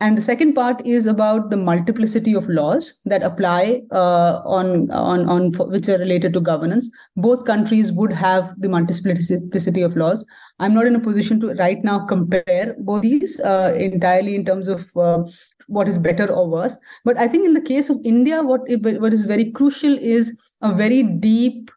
and 0.00 0.16
the 0.16 0.22
second 0.22 0.54
part 0.54 0.84
is 0.86 1.06
about 1.06 1.50
the 1.50 1.58
multiplicity 1.58 2.34
of 2.34 2.48
laws 2.48 3.02
that 3.04 3.22
apply 3.22 3.82
uh, 3.92 4.40
on, 4.46 4.90
on, 4.90 5.28
on 5.28 5.52
which 5.70 5.88
are 5.88 5.98
related 5.98 6.32
to 6.32 6.40
governance. 6.40 6.90
Both 7.16 7.44
countries 7.44 7.92
would 7.92 8.12
have 8.14 8.54
the 8.58 8.70
multiplicity 8.70 9.82
of 9.82 9.96
laws. 9.96 10.24
I'm 10.58 10.72
not 10.72 10.86
in 10.86 10.96
a 10.96 11.00
position 11.00 11.38
to 11.40 11.52
right 11.54 11.84
now 11.84 12.06
compare 12.06 12.74
both 12.78 13.02
these 13.02 13.40
uh, 13.40 13.76
entirely 13.78 14.34
in 14.34 14.46
terms 14.46 14.68
of 14.68 14.90
uh, 14.96 15.24
what 15.66 15.86
is 15.86 15.98
better 15.98 16.26
or 16.32 16.48
worse. 16.48 16.78
But 17.04 17.18
I 17.18 17.28
think 17.28 17.44
in 17.44 17.52
the 17.52 17.60
case 17.60 17.90
of 17.90 17.98
India, 18.02 18.42
what, 18.42 18.62
it, 18.68 19.00
what 19.02 19.12
is 19.12 19.24
very 19.24 19.52
crucial 19.52 19.98
is 19.98 20.34
a 20.62 20.74
very 20.74 21.02
deep 21.02 21.70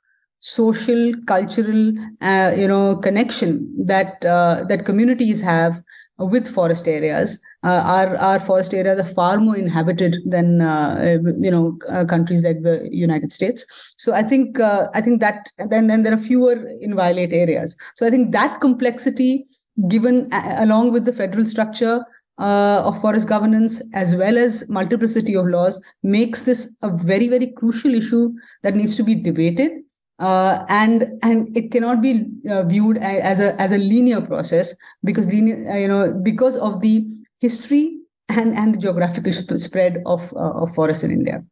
social 0.43 1.13
cultural 1.25 1.93
uh, 2.19 2.51
you 2.57 2.67
know 2.67 2.97
connection 2.97 3.73
that 3.85 4.23
uh, 4.25 4.61
that 4.67 4.85
communities 4.85 5.39
have 5.41 5.81
with 6.19 6.47
forest 6.47 6.87
areas. 6.87 7.41
Uh, 7.63 7.81
our 7.85 8.15
our 8.17 8.39
forest 8.39 8.73
areas 8.73 8.99
are 8.99 9.13
far 9.13 9.37
more 9.37 9.57
inhabited 9.57 10.17
than 10.25 10.61
uh, 10.61 11.17
you 11.39 11.51
know 11.51 11.77
uh, 11.89 12.05
countries 12.05 12.43
like 12.43 12.61
the 12.61 12.87
United 12.91 13.33
States. 13.33 13.65
So 13.97 14.13
I 14.13 14.23
think 14.23 14.59
uh, 14.59 14.87
I 14.93 15.01
think 15.01 15.19
that 15.21 15.49
then 15.69 15.87
then 15.87 16.03
there 16.03 16.13
are 16.13 16.17
fewer 16.17 16.67
inviolate 16.81 17.33
areas. 17.33 17.77
So 17.95 18.05
I 18.05 18.09
think 18.09 18.31
that 18.31 18.61
complexity, 18.61 19.47
given 19.87 20.29
along 20.31 20.91
with 20.91 21.05
the 21.05 21.13
federal 21.13 21.45
structure. 21.45 22.05
Uh, 22.39 22.81
of 22.83 22.99
forest 22.99 23.27
governance 23.27 23.79
as 23.93 24.15
well 24.15 24.39
as 24.39 24.67
multiplicity 24.67 25.35
of 25.35 25.45
laws 25.45 25.79
makes 26.01 26.41
this 26.41 26.75
a 26.81 26.89
very 26.89 27.27
very 27.27 27.51
crucial 27.51 27.93
issue 27.93 28.33
that 28.63 28.73
needs 28.75 28.95
to 28.95 29.03
be 29.03 29.13
debated 29.13 29.83
uh, 30.19 30.65
and 30.69 31.07
and 31.21 31.55
it 31.57 31.71
cannot 31.71 32.01
be 32.01 32.25
uh, 32.49 32.63
viewed 32.63 32.97
as 32.97 33.39
a 33.39 33.59
as 33.61 33.71
a 33.71 33.77
linear 33.77 34.21
process 34.21 34.75
because 35.03 35.27
linear 35.27 35.69
uh, 35.69 35.77
you 35.77 35.87
know 35.87 36.13
because 36.23 36.57
of 36.57 36.81
the 36.81 37.05
history 37.39 37.97
and 38.29 38.55
and 38.57 38.75
the 38.75 38.79
geographical 38.79 39.31
spread 39.57 40.01
of 40.05 40.31
uh, 40.33 40.61
of 40.61 40.73
forests 40.75 41.03
in 41.03 41.11
India. 41.11 41.43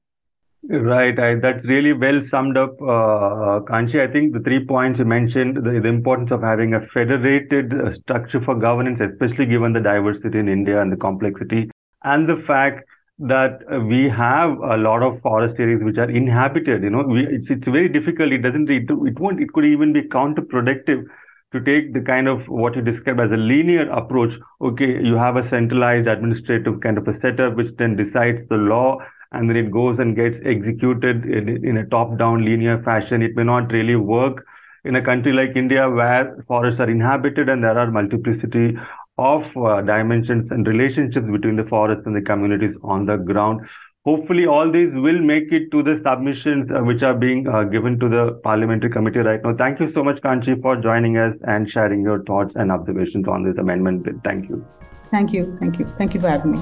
Right, 0.69 1.17
I, 1.17 1.36
that's 1.36 1.65
really 1.65 1.91
well 1.91 2.21
summed 2.30 2.56
up, 2.56 2.80
uh, 2.84 3.62
Kanchi. 3.65 4.00
I 4.00 4.12
think 4.12 4.34
the 4.34 4.41
three 4.41 4.63
points 4.63 5.00
you 5.00 5.06
mentioned, 5.06 5.56
the, 5.58 5.80
the 5.82 5.88
importance 5.88 6.30
of 6.30 6.43
having 6.43 6.76
a 6.76 6.86
federated 6.93 7.74
uh, 7.74 7.91
structure 7.93 8.39
for 8.41 8.54
governance, 8.54 9.02
especially 9.02 9.47
given 9.47 9.74
the 9.74 9.80
diversity 9.80 10.38
in 10.38 10.47
India 10.47 10.80
and 10.80 10.91
the 10.91 10.97
complexity, 10.97 11.71
and 12.04 12.30
the 12.30 12.43
fact 12.45 12.88
that 13.28 13.60
we 13.88 14.10
have 14.10 14.58
a 14.60 14.78
lot 14.78 15.04
of 15.04 15.22
forest 15.22 15.56
areas 15.60 15.82
which 15.84 15.98
are 15.98 16.10
inhabited. 16.10 16.84
You 16.84 16.90
know, 16.90 17.04
we, 17.04 17.26
it's 17.28 17.50
it's 17.50 17.66
very 17.66 17.90
difficult. 17.90 18.32
It 18.32 18.40
doesn't. 18.40 18.70
It, 18.70 18.90
it 18.90 19.20
won't. 19.20 19.42
It 19.42 19.54
could 19.54 19.66
even 19.66 19.94
be 19.94 20.02
counterproductive 20.04 21.06
to 21.54 21.60
take 21.60 21.94
the 21.94 22.02
kind 22.02 22.28
of 22.28 22.48
what 22.48 22.76
you 22.76 22.82
describe 22.82 23.20
as 23.20 23.32
a 23.32 23.38
linear 23.38 23.90
approach. 23.92 24.34
Okay, 24.62 25.04
you 25.04 25.16
have 25.16 25.36
a 25.36 25.48
centralized 25.50 26.08
administrative 26.08 26.80
kind 26.82 26.98
of 26.98 27.08
a 27.08 27.20
setup 27.20 27.56
which 27.56 27.76
then 27.78 27.96
decides 27.96 28.48
the 28.50 28.56
law 28.56 28.98
and 29.34 29.50
then 29.50 29.56
it 29.58 29.72
goes 29.72 30.00
and 30.00 30.16
gets 30.16 30.38
executed 30.46 31.26
in, 31.26 31.66
in 31.66 31.78
a 31.78 31.86
top-down 31.88 32.44
linear 32.44 32.82
fashion. 32.84 33.22
It 33.22 33.36
may 33.36 33.44
not 33.44 33.72
really 33.72 33.96
work 33.96 34.46
in 34.84 34.96
a 34.96 35.04
country 35.04 35.32
like 35.32 35.56
India 35.56 35.90
where 35.90 36.44
forests 36.48 36.80
are 36.80 36.90
inhabited 36.90 37.50
and 37.50 37.64
there 37.64 37.78
are 37.78 37.92
multiplicity 37.92 38.78
of 39.17 39.43
uh, 39.58 39.82
dimensions 39.82 40.50
and 40.52 40.67
relationships 40.67 41.26
between 41.32 41.56
the 41.56 41.65
forest 41.65 42.02
and 42.06 42.15
the 42.15 42.21
communities 42.21 42.76
on 42.84 43.06
the 43.06 43.17
ground. 43.17 43.62
Hopefully, 44.04 44.47
all 44.47 44.71
these 44.71 44.89
will 44.93 45.19
make 45.19 45.52
it 45.52 45.69
to 45.71 45.84
the 45.84 46.02
submissions 46.04 46.71
uh, 46.71 46.82
which 46.84 47.04
are 47.04 47.13
being 47.13 47.47
uh, 47.47 47.63
given 47.63 48.00
to 48.00 48.10
the 48.10 48.39
parliamentary 48.43 48.89
committee 48.89 49.19
right 49.19 49.39
now. 49.43 49.56
Thank 49.56 49.80
you 49.80 49.91
so 49.93 50.04
much, 50.04 50.19
Kanchi, 50.21 50.60
for 50.60 50.76
joining 50.76 51.17
us 51.17 51.36
and 51.43 51.69
sharing 51.69 52.02
your 52.02 52.24
thoughts 52.24 52.52
and 52.56 52.71
observations 52.71 53.28
on 53.28 53.43
this 53.43 53.58
amendment. 53.60 54.08
Thank 54.24 54.50
you. 54.50 54.65
Thank 55.12 55.34
you. 55.34 55.56
Thank 55.58 55.78
you. 55.78 55.86
Thank 55.86 56.15
you 56.15 56.21
for 56.21 56.30
having 56.30 56.54
me. 56.54 56.60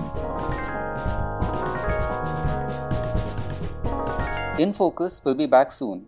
In 4.62 4.74
Focus 4.74 5.22
will 5.24 5.36
be 5.36 5.46
back 5.46 5.72
soon 5.72 6.08